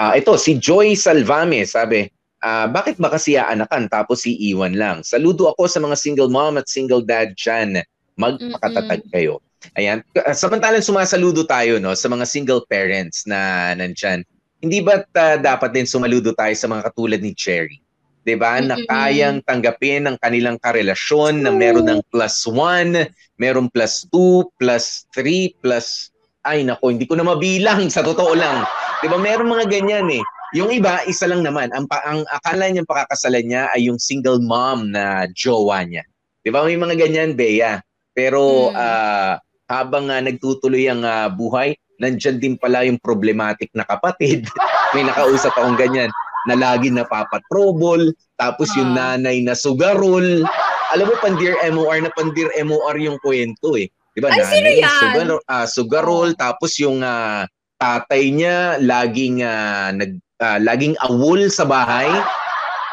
Uh, 0.00 0.16
ito, 0.16 0.32
si 0.40 0.56
Joy 0.56 0.96
Salvame, 0.96 1.68
sabi, 1.68 2.08
uh, 2.40 2.64
bakit 2.72 2.96
ba 2.96 3.12
kasi 3.12 3.36
aanakan 3.36 3.84
tapos 3.92 4.24
si 4.24 4.32
iwan 4.48 4.72
lang? 4.72 5.04
Saludo 5.04 5.52
ako 5.52 5.68
sa 5.68 5.76
mga 5.76 5.92
single 6.00 6.32
mom 6.32 6.56
at 6.56 6.72
single 6.72 7.04
dad 7.04 7.36
dyan. 7.36 7.84
Magpakatatag 8.16 9.04
kayo. 9.12 9.44
Ayan. 9.76 10.00
Samantalang 10.32 10.80
sumasaludo 10.80 11.44
tayo 11.44 11.76
no, 11.76 11.92
sa 11.92 12.08
mga 12.08 12.24
single 12.24 12.64
parents 12.64 13.28
na 13.28 13.72
nandyan. 13.76 14.24
Hindi 14.64 14.80
ba 14.80 15.04
uh, 15.04 15.36
dapat 15.36 15.76
din 15.76 15.84
sumaludo 15.84 16.32
tayo 16.32 16.56
sa 16.56 16.64
mga 16.64 16.88
katulad 16.88 17.20
ni 17.20 17.36
Cherry? 17.36 17.76
'di 18.24 18.36
ba? 18.36 18.60
Na 18.60 18.76
kayang 18.88 19.40
tanggapin 19.44 20.08
ang 20.08 20.16
kanilang 20.20 20.60
karelasyon 20.60 21.44
na 21.44 21.50
meron 21.52 21.88
ng 21.88 22.00
plus 22.12 22.44
1, 22.44 23.08
meron 23.40 23.68
plus 23.72 24.04
2, 24.12 24.44
plus 24.60 25.08
3, 25.16 25.56
plus 25.60 26.12
ay 26.48 26.64
nako, 26.64 26.92
hindi 26.92 27.04
ko 27.04 27.16
na 27.18 27.26
mabilang 27.26 27.92
sa 27.92 28.00
totoo 28.00 28.32
lang. 28.32 28.64
'Di 29.00 29.08
ba? 29.08 29.16
Meron 29.20 29.52
mga 29.52 29.66
ganyan 29.68 30.08
eh. 30.08 30.22
Yung 30.50 30.74
iba, 30.74 30.98
isa 31.06 31.30
lang 31.30 31.46
naman. 31.46 31.70
Ang, 31.70 31.86
ang 31.86 32.26
akala 32.26 32.66
niyang 32.66 32.88
pakakasalan 32.88 33.46
niya 33.46 33.70
ay 33.70 33.86
yung 33.86 34.02
single 34.02 34.42
mom 34.42 34.90
na 34.90 35.28
jowa 35.36 35.84
niya. 35.84 36.04
'Di 36.42 36.50
ba? 36.50 36.64
May 36.64 36.80
mga 36.80 36.96
ganyan, 36.96 37.36
Bea. 37.36 37.80
Pero 38.16 38.72
hmm. 38.72 38.76
uh, 38.76 39.34
habang 39.70 40.10
uh, 40.10 40.18
nagtutuloy 40.18 40.90
ang 40.90 41.06
uh, 41.06 41.30
buhay, 41.30 41.78
nandiyan 42.02 42.42
din 42.42 42.54
pala 42.58 42.82
yung 42.82 42.98
problematic 42.98 43.70
na 43.76 43.86
kapatid. 43.86 44.48
May 44.96 45.06
nakausap 45.06 45.54
akong 45.54 45.78
ganyan 45.78 46.10
na 46.48 46.56
lagi 46.56 46.88
napapatrobol, 46.90 48.10
tapos 48.40 48.72
yung 48.74 48.96
nanay 48.96 49.44
na 49.44 49.52
sugarol. 49.52 50.42
Alam 50.90 51.06
mo, 51.06 51.14
pandir 51.22 51.54
MOR 51.70 52.02
na 52.02 52.10
pandir 52.10 52.50
MOR 52.66 52.96
yung 52.98 53.20
kwento 53.22 53.78
eh. 53.78 53.86
Di 54.20 54.22
ba? 54.22 54.28
Ay, 54.36 54.44
nanay, 54.44 54.52
sino 54.52 54.70
yan? 54.76 55.00
Sugar, 55.00 55.28
uh, 55.48 55.66
sugarol, 55.66 56.28
oh. 56.28 56.36
tapos 56.36 56.76
yung 56.76 57.00
uh, 57.00 57.48
tatay 57.80 58.28
niya 58.28 58.76
laging 58.84 59.40
uh, 59.40 59.88
nag 59.96 60.20
uh, 60.44 60.60
laging 60.60 60.92
awol 61.08 61.48
sa 61.48 61.64
bahay. 61.64 62.12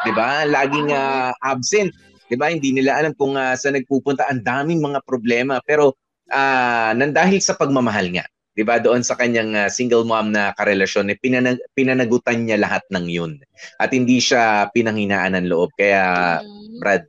'Di 0.08 0.12
ba? 0.16 0.48
Laging 0.48 0.88
uh, 0.88 1.36
absent. 1.44 1.92
'Di 2.32 2.36
ba? 2.40 2.48
Hindi 2.48 2.72
nila 2.72 2.96
alam 2.96 3.12
kung 3.12 3.36
uh, 3.36 3.52
saan 3.52 3.76
nagpupunta. 3.76 4.24
Ang 4.32 4.40
daming 4.40 4.80
mga 4.80 5.04
problema 5.04 5.60
pero 5.60 5.92
uh, 6.32 6.90
nang 6.96 7.12
dahil 7.12 7.44
sa 7.44 7.52
pagmamahal 7.52 8.08
niya. 8.08 8.24
'Di 8.56 8.64
ba? 8.64 8.80
Doon 8.80 9.04
sa 9.04 9.14
kanyang 9.20 9.52
uh, 9.52 9.68
single 9.68 10.08
mom 10.08 10.32
na 10.32 10.56
karelasyon, 10.56 11.12
eh, 11.12 11.20
pinanag- 11.20 11.62
pinanagutan 11.76 12.48
niya 12.48 12.56
lahat 12.56 12.82
ng 12.88 13.06
'yun. 13.12 13.36
At 13.76 13.92
hindi 13.92 14.24
siya 14.24 14.72
pinanghinaan 14.72 15.36
ng 15.36 15.46
loob. 15.52 15.68
Kaya 15.76 16.38
mm. 16.40 16.80
Brad, 16.80 17.04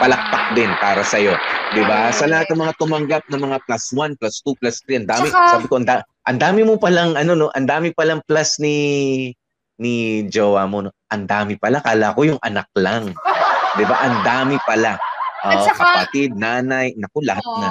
palakpak 0.00 0.44
din 0.56 0.70
para 0.78 1.02
sa 1.02 1.16
iyo, 1.20 1.36
'di 1.72 1.82
ba? 1.86 2.12
Sa 2.12 2.28
lahat 2.28 2.50
ng 2.52 2.60
mga 2.60 2.74
tumanggap 2.76 3.22
ng 3.28 3.40
mga 3.40 3.58
plus 3.64 3.84
1, 3.94 4.18
plus 4.20 4.36
2, 4.44 4.60
plus 4.60 4.76
3, 4.88 5.02
ang 5.02 5.08
dami. 5.08 5.26
Saka, 5.28 5.42
sabi 5.58 5.66
ko, 5.68 5.74
ang, 5.80 5.86
da- 5.88 6.06
ang 6.28 6.38
dami 6.38 6.60
mo 6.62 6.74
palang 6.76 7.16
ano 7.16 7.32
no, 7.34 7.48
ang 7.52 7.66
dami 7.66 7.92
palang 7.92 8.20
plus 8.24 8.60
ni 8.60 8.76
ni 9.80 10.24
jowa 10.28 10.68
mo 10.68 10.84
no. 10.84 10.92
Ang 11.12 11.24
dami 11.28 11.56
pala, 11.56 11.80
kala 11.80 12.14
ko 12.14 12.26
yung 12.28 12.40
anak 12.42 12.68
lang. 12.76 13.12
'Di 13.76 13.84
ba? 13.88 13.96
Ang 14.04 14.16
dami 14.22 14.56
pala. 14.62 14.96
Uh, 15.42 15.58
saka, 15.66 16.06
kapatid, 16.06 16.38
nanay, 16.38 16.94
naku, 16.94 17.18
lahat 17.26 17.42
oh, 17.42 17.58
na. 17.58 17.68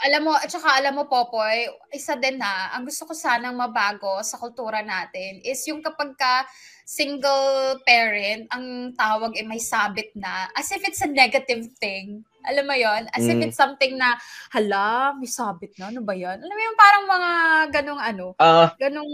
Alam 0.00 0.28
mo, 0.28 0.32
at 0.32 0.48
saka 0.48 0.80
alam 0.80 0.96
mo, 0.96 1.04
Popoy, 1.04 1.68
isa 1.92 2.16
din 2.16 2.40
na, 2.40 2.72
ang 2.72 2.88
gusto 2.88 3.04
ko 3.04 3.12
sanang 3.12 3.52
mabago 3.52 4.24
sa 4.24 4.40
kultura 4.40 4.80
natin 4.80 5.44
is 5.44 5.60
yung 5.68 5.84
kapag 5.84 6.16
ka 6.16 6.48
single 6.88 7.76
parent, 7.84 8.48
ang 8.50 8.96
tawag 8.96 9.36
ay 9.36 9.44
may 9.44 9.60
sabit 9.60 10.10
na, 10.16 10.48
as 10.56 10.72
if 10.72 10.80
it's 10.82 11.04
a 11.04 11.10
negative 11.10 11.68
thing. 11.78 12.24
Alam 12.48 12.64
mo 12.64 12.74
yon 12.74 13.06
As 13.12 13.28
mm. 13.28 13.30
if 13.36 13.38
it's 13.46 13.60
something 13.60 14.00
na, 14.00 14.16
hala, 14.50 15.12
may 15.20 15.28
sabit 15.28 15.76
na, 15.76 15.92
ano 15.92 16.00
ba 16.00 16.16
yan? 16.16 16.40
Alam 16.40 16.54
mo 16.56 16.62
yung 16.64 16.78
parang 16.80 17.04
mga 17.04 17.30
ganong 17.70 18.00
ano, 18.00 18.26
uh, 18.40 18.68
ganong... 18.80 19.12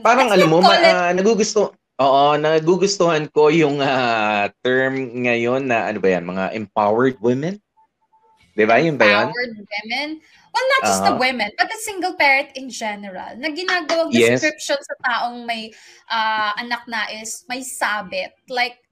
Parang 0.00 0.32
alam 0.32 0.48
mo, 0.48 0.58
ma- 0.64 0.80
uh, 0.80 1.12
nagugusto, 1.12 1.76
Oo, 2.00 2.32
nagugustuhan 2.40 3.28
ko 3.28 3.52
yung 3.52 3.84
uh, 3.84 4.48
term 4.64 5.20
ngayon 5.20 5.68
na 5.68 5.92
ano 5.92 6.00
ba 6.00 6.08
yan, 6.16 6.24
mga 6.24 6.56
empowered 6.56 7.20
women. 7.20 7.60
'Di 8.60 8.68
ba? 8.68 8.76
Yun 8.76 9.00
ba 9.00 9.08
yun? 9.08 9.32
Empowered 9.32 9.56
women. 9.56 10.08
Well, 10.50 10.66
not 10.76 10.82
just 10.82 11.00
uh-huh. 11.00 11.14
the 11.14 11.16
women, 11.16 11.48
but 11.56 11.70
the 11.70 11.80
single 11.80 12.18
parent 12.18 12.52
in 12.58 12.68
general. 12.68 13.38
Na 13.38 13.48
ginagawang 13.54 14.12
yes. 14.12 14.42
description 14.42 14.82
sa 14.82 14.94
taong 15.00 15.46
may 15.46 15.72
uh, 16.10 16.52
anak 16.60 16.84
na 16.90 17.06
is 17.08 17.46
may 17.46 17.62
sabit. 17.62 18.34
Like, 18.50 18.82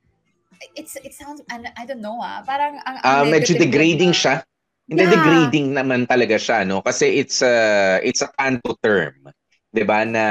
it's 0.79 0.95
it 1.03 1.19
sounds, 1.19 1.43
I 1.51 1.83
don't 1.83 1.99
know 1.99 2.23
ah, 2.23 2.47
parang 2.47 2.79
ang, 2.87 3.03
ang 3.03 3.27
uh, 3.27 3.27
medyo 3.27 3.59
degrading 3.59 4.15
na. 4.15 4.19
siya. 4.23 4.35
Hindi 4.89 5.05
yeah. 5.05 5.13
degrading 5.19 5.67
naman 5.75 6.07
talaga 6.09 6.39
siya, 6.39 6.65
no? 6.65 6.81
Kasi 6.81 7.21
it's 7.21 7.43
a, 7.43 7.99
it's 8.07 8.23
a 8.23 8.31
kanto 8.39 8.79
term. 8.81 9.29
'Di 9.79 9.87
ba 9.87 10.03
na 10.03 10.27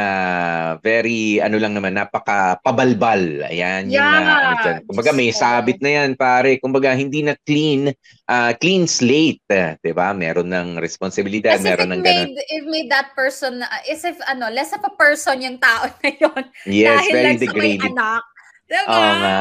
very 0.83 1.39
ano 1.39 1.55
lang 1.55 1.71
naman 1.71 1.95
napaka 1.95 2.59
pabalbal 2.59 3.47
ayan 3.47 3.87
yeah, 3.87 3.95
yung 3.95 4.27
uh, 4.27 4.35
ano 4.35 4.55
dyan. 4.59 4.77
kumbaga 4.83 5.11
may 5.15 5.31
sabit 5.31 5.79
na 5.79 6.03
yan 6.03 6.19
pare. 6.19 6.59
Kumbaga 6.59 6.91
hindi 6.91 7.23
na 7.23 7.39
clean 7.47 7.87
uh, 8.27 8.51
clean 8.59 8.83
slate 8.83 9.39
'di 9.47 9.93
ba? 9.95 10.11
Meron 10.11 10.51
ng 10.51 10.69
responsibilidad 10.83 11.55
as 11.55 11.63
meron 11.63 11.95
ng 11.95 12.03
ganun. 12.03 12.35
if 12.35 12.63
made 12.67 12.91
that 12.91 13.15
person 13.15 13.63
uh, 13.63 13.81
as 13.87 14.03
if 14.03 14.19
ano 14.27 14.51
less 14.51 14.75
of 14.75 14.83
a 14.83 14.93
person 14.99 15.39
yung 15.39 15.55
tao 15.61 15.87
na 16.03 16.11
yon 16.11 16.43
yes 16.67 17.07
dahil 17.07 17.13
very 17.15 17.37
degrading 17.39 17.95
anak 17.95 18.23
'di 18.67 18.79
ba? 18.83 18.91
Oo 18.91 19.13
nga 19.23 19.39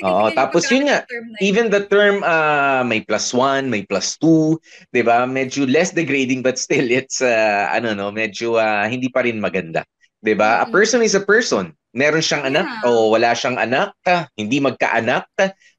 Oo, 0.00 0.32
tapos 0.32 0.64
yun 0.72 0.88
nga, 0.88 1.04
even 1.44 1.68
the 1.68 1.84
term 1.84 2.24
uh, 2.24 2.80
may 2.84 3.04
plus 3.04 3.36
one, 3.36 3.68
may 3.68 3.84
plus 3.84 4.16
two, 4.16 4.56
di 4.88 5.04
ba? 5.04 5.28
Medyo 5.28 5.68
less 5.68 5.92
degrading 5.92 6.40
but 6.40 6.56
still 6.56 6.88
it's, 6.88 7.20
uh, 7.20 7.68
ano 7.68 7.92
no, 7.92 8.08
medyo 8.08 8.56
uh, 8.56 8.88
hindi 8.88 9.12
pa 9.12 9.24
rin 9.24 9.36
maganda. 9.36 9.84
Di 10.20 10.36
ba? 10.36 10.60
Mm-hmm. 10.60 10.68
A 10.68 10.72
person 10.72 11.00
is 11.04 11.16
a 11.16 11.24
person. 11.24 11.72
Meron 11.90 12.22
siyang 12.22 12.46
anak 12.46 12.68
yeah. 12.68 12.86
o 12.86 13.10
wala 13.10 13.34
siyang 13.34 13.58
anak, 13.58 13.90
hindi 14.38 14.62
magkaanak, 14.62 15.26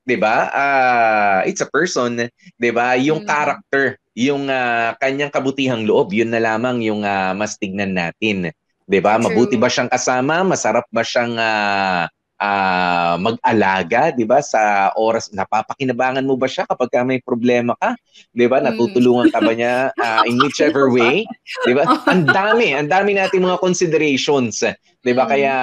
'di 0.03 0.17
ba? 0.19 0.51
Uh, 0.51 1.39
it's 1.47 1.63
a 1.63 1.69
person, 1.69 2.27
'di 2.59 2.71
ba? 2.75 2.99
Yung 2.99 3.23
mm-hmm. 3.23 3.31
character, 3.31 3.95
yung 4.11 4.51
uh, 4.51 4.91
kanyang 4.99 5.31
kabutihang 5.31 5.87
loob, 5.87 6.11
yun 6.11 6.33
na 6.33 6.43
lamang 6.43 6.83
yung 6.83 7.07
uh, 7.07 7.31
mas 7.31 7.55
tignan 7.55 7.95
natin. 7.95 8.51
'Di 8.83 8.99
ba? 8.99 9.15
Mabuti 9.15 9.55
ba 9.55 9.71
siyang 9.71 9.87
kasama? 9.87 10.43
Masarap 10.43 10.83
ba 10.91 10.99
siyang 10.99 11.37
uh, 11.39 12.11
uh, 12.41 13.15
mag-alaga, 13.21 14.09
'di 14.09 14.25
ba? 14.25 14.41
Sa 14.41 14.91
oras 14.97 15.29
napapakinabangan 15.29 16.25
mo 16.25 16.33
ba 16.33 16.49
siya 16.49 16.65
kapag 16.65 16.89
may 17.05 17.21
problema 17.21 17.77
ka? 17.77 17.93
'Di 18.33 18.49
ba? 18.49 18.59
Hmm. 18.59 18.73
Natutulungan 18.73 19.29
ka 19.29 19.39
ba 19.39 19.53
niya 19.53 19.93
uh, 19.93 20.21
in 20.29 20.41
whichever 20.41 20.89
way? 20.89 21.23
'Di 21.63 21.77
ba? 21.77 21.85
Ang 22.11 22.25
dami, 22.27 22.73
ang 22.73 22.89
dami 22.89 23.15
nating 23.15 23.45
mga 23.45 23.61
considerations, 23.61 24.65
'di 25.05 25.13
ba? 25.13 25.29
Kaya 25.29 25.53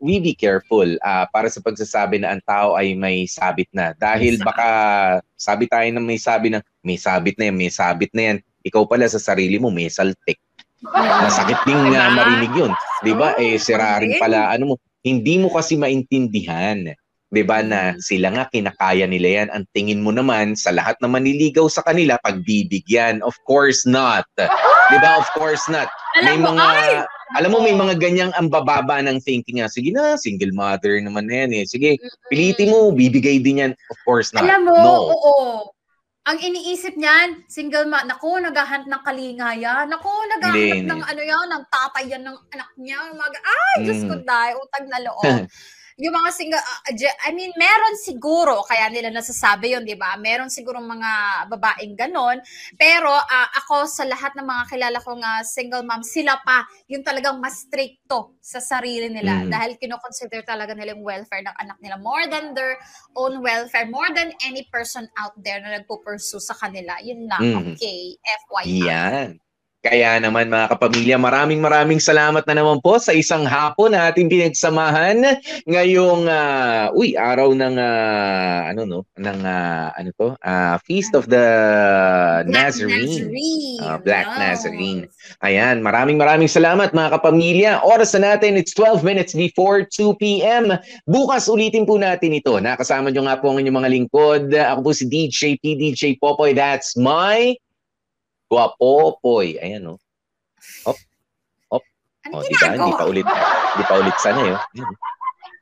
we 0.00 0.18
be 0.18 0.32
careful 0.32 0.88
uh, 1.04 1.28
para 1.28 1.52
sa 1.52 1.60
pagsasabi 1.60 2.24
na 2.24 2.34
ang 2.34 2.42
tao 2.42 2.74
ay 2.74 2.96
may 2.96 3.28
sabit 3.28 3.68
na 3.70 3.92
dahil 3.94 4.40
baka 4.40 4.68
sabi 5.36 5.68
tayo 5.68 5.86
na 5.92 6.00
may 6.00 6.16
sabi 6.16 6.48
na 6.48 6.64
may 6.80 6.96
sabit 6.96 7.36
na 7.36 7.52
yan, 7.52 7.56
may 7.56 7.70
sabit 7.70 8.10
na 8.16 8.22
yan. 8.32 8.38
Ikaw 8.64 8.88
pala 8.88 9.04
sa 9.12 9.20
sarili 9.20 9.60
mo 9.60 9.68
may 9.68 9.92
saltik. 9.92 10.40
Masakit 11.24 11.60
din 11.64 11.80
nga 11.92 12.12
marinig 12.12 12.52
yun. 12.52 12.72
Di 13.00 13.12
ba? 13.16 13.36
Eh, 13.40 13.56
sira 13.56 13.96
rin 14.00 14.16
pala, 14.20 14.52
ano 14.52 14.64
mo, 14.72 14.74
hindi 15.04 15.38
mo 15.38 15.52
kasi 15.52 15.76
maintindihan. 15.76 16.96
'di 17.34 17.42
ba 17.42 17.66
na 17.66 17.98
mm. 17.98 17.98
sila 17.98 18.30
nga 18.30 18.44
kinakaya 18.46 19.10
nila 19.10 19.42
yan. 19.42 19.48
Ang 19.50 19.64
tingin 19.74 20.00
mo 20.06 20.14
naman 20.14 20.54
sa 20.54 20.70
lahat 20.70 20.94
na 21.02 21.10
maniligaw 21.10 21.66
sa 21.66 21.82
kanila 21.82 22.14
pagbibigyan. 22.22 23.18
Of 23.26 23.34
course 23.42 23.82
not. 23.82 24.24
'Di 24.38 24.98
ba? 25.02 25.18
Of 25.18 25.28
course 25.34 25.66
not. 25.66 25.90
May 26.22 26.38
mga 26.38 26.66
alam 27.34 27.50
mo 27.50 27.58
may 27.58 27.74
mga 27.74 27.98
ganyang 27.98 28.32
ang 28.38 28.46
bababa 28.46 29.02
ng 29.02 29.18
thinking 29.18 29.58
nga. 29.58 29.66
Sige 29.66 29.90
na, 29.90 30.14
single 30.14 30.54
mother 30.54 31.02
naman 31.02 31.26
na 31.26 31.42
yan 31.42 31.50
eh. 31.58 31.64
Sige, 31.66 31.98
pilitin 32.30 32.70
mo, 32.70 32.94
bibigay 32.94 33.42
din 33.42 33.66
yan. 33.66 33.72
Of 33.90 33.98
course 34.06 34.30
not. 34.30 34.46
Alam 34.46 34.70
mo, 34.70 34.74
no. 34.78 34.94
oo. 35.10 35.34
Ang 36.24 36.40
iniisip 36.40 36.96
niyan, 36.96 37.44
single 37.52 37.84
ma, 37.84 38.00
naku, 38.00 38.40
naghahanap 38.40 38.88
ng 38.88 39.02
kalinga 39.04 39.60
Naku, 39.84 40.08
naghahanap 40.08 40.80
ng 40.88 41.02
ano 41.04 41.20
yan, 41.20 41.46
ng 41.52 41.64
tatay 41.68 42.04
yan 42.08 42.24
ng 42.24 42.38
anak 42.48 42.70
niya. 42.80 42.96
Mag, 43.12 43.34
ay, 43.44 43.72
mm. 43.76 43.84
Diyos 43.84 44.00
ko 44.08 44.14
dahil, 44.24 44.56
utang 44.56 44.88
na 44.88 45.04
loob. 45.04 45.44
yung 45.94 46.14
mga 46.14 46.30
single, 46.34 46.58
uh, 46.58 46.92
je- 46.94 47.18
I 47.22 47.30
mean, 47.30 47.54
meron 47.54 47.94
siguro, 48.02 48.66
kaya 48.66 48.90
nila 48.90 49.14
nasasabi 49.14 49.78
yun, 49.78 49.86
di 49.86 49.94
ba? 49.94 50.18
Meron 50.18 50.50
siguro 50.50 50.82
mga 50.82 51.46
babaeng 51.46 51.94
ganon. 51.94 52.42
Pero 52.74 53.10
ah, 53.10 53.48
ako 53.62 53.86
sa 53.86 54.02
lahat 54.02 54.34
ng 54.34 54.42
mga 54.46 54.64
kilala 54.74 54.98
kong 54.98 55.22
ah, 55.22 55.42
single 55.46 55.86
mom, 55.86 56.02
sila 56.02 56.34
pa 56.42 56.66
yung 56.90 57.06
talagang 57.06 57.38
mas 57.38 57.62
stricto 57.62 58.34
sa 58.42 58.58
sarili 58.58 59.06
nila. 59.06 59.46
Mm. 59.46 59.50
Dahil 59.54 59.70
kinoconsider 59.78 60.42
talaga 60.42 60.74
nila 60.74 60.98
yung 60.98 61.06
welfare 61.06 61.46
ng 61.46 61.56
anak 61.62 61.78
nila 61.78 61.94
more 62.02 62.26
than 62.26 62.58
their 62.58 62.74
own 63.14 63.38
welfare, 63.38 63.86
more 63.86 64.10
than 64.10 64.34
any 64.42 64.66
person 64.74 65.06
out 65.14 65.34
there 65.38 65.62
na 65.62 65.78
nagpo-pursue 65.78 66.42
sa 66.42 66.58
kanila. 66.58 66.98
Yun 67.06 67.30
lang, 67.30 67.42
Mm. 67.42 67.56
okay? 67.78 68.18
FYI. 68.18 68.82
Yan. 68.82 69.43
Kaya 69.84 70.16
naman 70.16 70.48
mga 70.48 70.72
kapamilya, 70.72 71.20
maraming 71.20 71.60
maraming 71.60 72.00
salamat 72.00 72.40
na 72.48 72.56
naman 72.56 72.80
po 72.80 72.96
sa 72.96 73.12
isang 73.12 73.44
hapon 73.44 73.92
na 73.92 74.08
ating 74.08 74.32
pinagsamahan 74.32 75.20
ngayong 75.68 76.24
ah, 76.24 76.88
uy, 76.96 77.12
araw 77.12 77.52
ng 77.52 77.76
ah, 77.76 78.72
ano 78.72 78.88
no, 78.88 79.00
ng 79.20 79.40
ah, 79.44 79.92
ano 79.92 80.08
to? 80.16 80.32
Ah, 80.40 80.80
Feast 80.88 81.12
of 81.12 81.28
the 81.28 81.44
Black 82.48 82.72
Nazarene. 82.72 83.28
Nazarene. 83.28 83.76
Ah, 83.84 84.00
Black 84.00 84.24
Yes. 84.24 84.40
Nazarene. 84.40 85.02
Ayan, 85.44 85.84
maraming 85.84 86.16
maraming 86.16 86.48
salamat 86.48 86.96
mga 86.96 87.20
kapamilya. 87.20 87.84
Oras 87.84 88.16
na 88.16 88.32
natin, 88.32 88.56
it's 88.56 88.72
12 88.72 89.04
minutes 89.04 89.36
before 89.36 89.84
2 89.84 90.16
p.m. 90.16 90.80
Bukas 91.04 91.44
ulitin 91.44 91.84
po 91.84 92.00
natin 92.00 92.32
ito. 92.32 92.56
Nakasama 92.56 93.12
nyo 93.12 93.28
nga 93.28 93.36
po 93.36 93.52
ang 93.52 93.60
inyong 93.60 93.84
mga 93.84 93.92
lingkod. 93.92 94.42
Ako 94.48 94.80
po 94.80 94.90
si 94.96 95.04
DJ 95.04 95.60
P, 95.60 95.76
DJ 95.76 96.16
Popoy. 96.16 96.56
That's 96.56 96.96
my 96.96 97.52
Guapopoy. 98.48 99.58
Ayan 99.58 99.94
o. 99.94 99.96
Ano 102.24 102.40
Oh, 102.40 102.40
di 102.40 102.56
ba? 102.56 102.72
Hindi 102.72 102.92
pa 102.96 103.04
ulit. 103.04 103.26
Hindi 103.28 103.84
pa 103.84 103.94
ulit 104.00 104.16
sana 104.16 104.40
yun. 104.40 104.56
Ayan. 104.56 104.94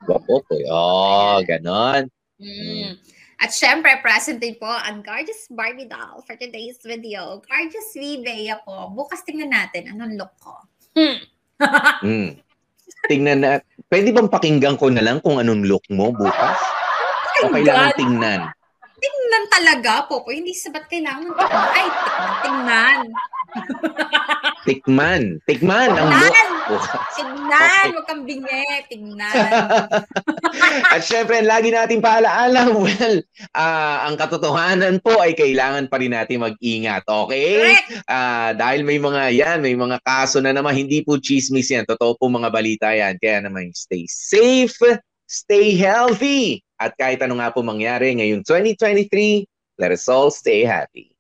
Guapopoy. 0.07 0.63
Oh, 0.71 1.43
ganon. 1.43 2.07
Mm. 2.39 2.95
At 3.43 3.51
syempre, 3.51 3.91
present 3.99 4.39
din 4.39 4.55
po 4.55 4.71
ang 4.71 5.03
Gorgeous 5.03 5.51
Barbie 5.51 5.91
doll 5.91 6.23
for 6.23 6.39
today's 6.39 6.79
video. 6.87 7.43
Gorgeous 7.43 7.91
V 7.99 8.23
Bea 8.23 8.63
po. 8.63 8.95
Bukas 8.95 9.27
tingnan 9.27 9.51
natin 9.51 9.91
anong 9.91 10.15
look 10.15 10.33
ko. 10.39 10.55
Hmm. 10.95 11.19
Mm. 12.03 12.43
Tingnan 13.07 13.39
na. 13.43 13.51
Pwede 13.87 14.11
bang 14.11 14.27
pakinggan 14.27 14.75
ko 14.79 14.91
na 14.91 15.03
lang 15.03 15.23
kung 15.23 15.39
anong 15.39 15.63
look 15.67 15.83
mo 15.91 16.11
bukas? 16.11 16.59
O 17.43 17.51
kailangan 17.51 17.91
God. 17.95 17.99
tingnan? 17.99 18.41
Tingnan 19.03 19.45
talaga 19.51 20.07
po 20.07 20.23
po. 20.23 20.31
Hindi 20.31 20.55
sabat 20.55 20.87
kailangan 20.87 21.35
tingnan. 21.35 21.51
Ay, 21.75 21.87
tingnan, 21.91 22.33
tingnan. 22.43 22.99
Tikman. 24.63 25.23
Tikman 25.45 25.91
ang 25.91 26.09
Tingnan. 26.15 26.49
Tingnan. 27.19 27.87
Huwag 27.93 28.07
kang 28.07 28.23
bingi. 28.23 28.65
Tingnan. 28.87 29.35
At 30.95 31.03
syempre, 31.03 31.43
lagi 31.43 31.75
natin 31.75 31.99
paalaala, 31.99 32.71
well, 32.79 33.17
ah, 33.59 34.07
ang 34.07 34.15
katotohanan 34.15 35.03
po 35.03 35.19
ay 35.19 35.35
kailangan 35.35 35.91
pa 35.91 35.99
rin 35.99 36.15
natin 36.15 36.47
mag-ingat, 36.47 37.03
okay? 37.11 37.75
Ah, 38.07 38.55
dahil 38.55 38.87
may 38.87 39.03
mga 39.03 39.35
yan, 39.35 39.59
may 39.61 39.75
mga 39.75 39.99
kaso 40.07 40.39
na 40.39 40.55
naman, 40.55 40.79
hindi 40.79 41.03
po 41.03 41.19
chismis 41.19 41.75
yan, 41.75 41.85
totoo 41.85 42.15
po 42.15 42.31
mga 42.31 42.49
balita 42.55 42.89
yan. 42.95 43.19
Kaya 43.19 43.43
naman, 43.43 43.75
stay 43.75 44.07
safe, 44.07 44.79
stay 45.27 45.75
healthy. 45.75 46.63
At 46.83 46.99
kahit 46.99 47.23
ano 47.23 47.39
nga 47.39 47.55
po 47.55 47.63
mangyari 47.63 48.11
ngayong 48.19 48.43
2023, 48.43 49.47
let 49.79 49.95
us 49.95 50.11
all 50.11 50.35
stay 50.35 50.67
happy. 50.67 51.12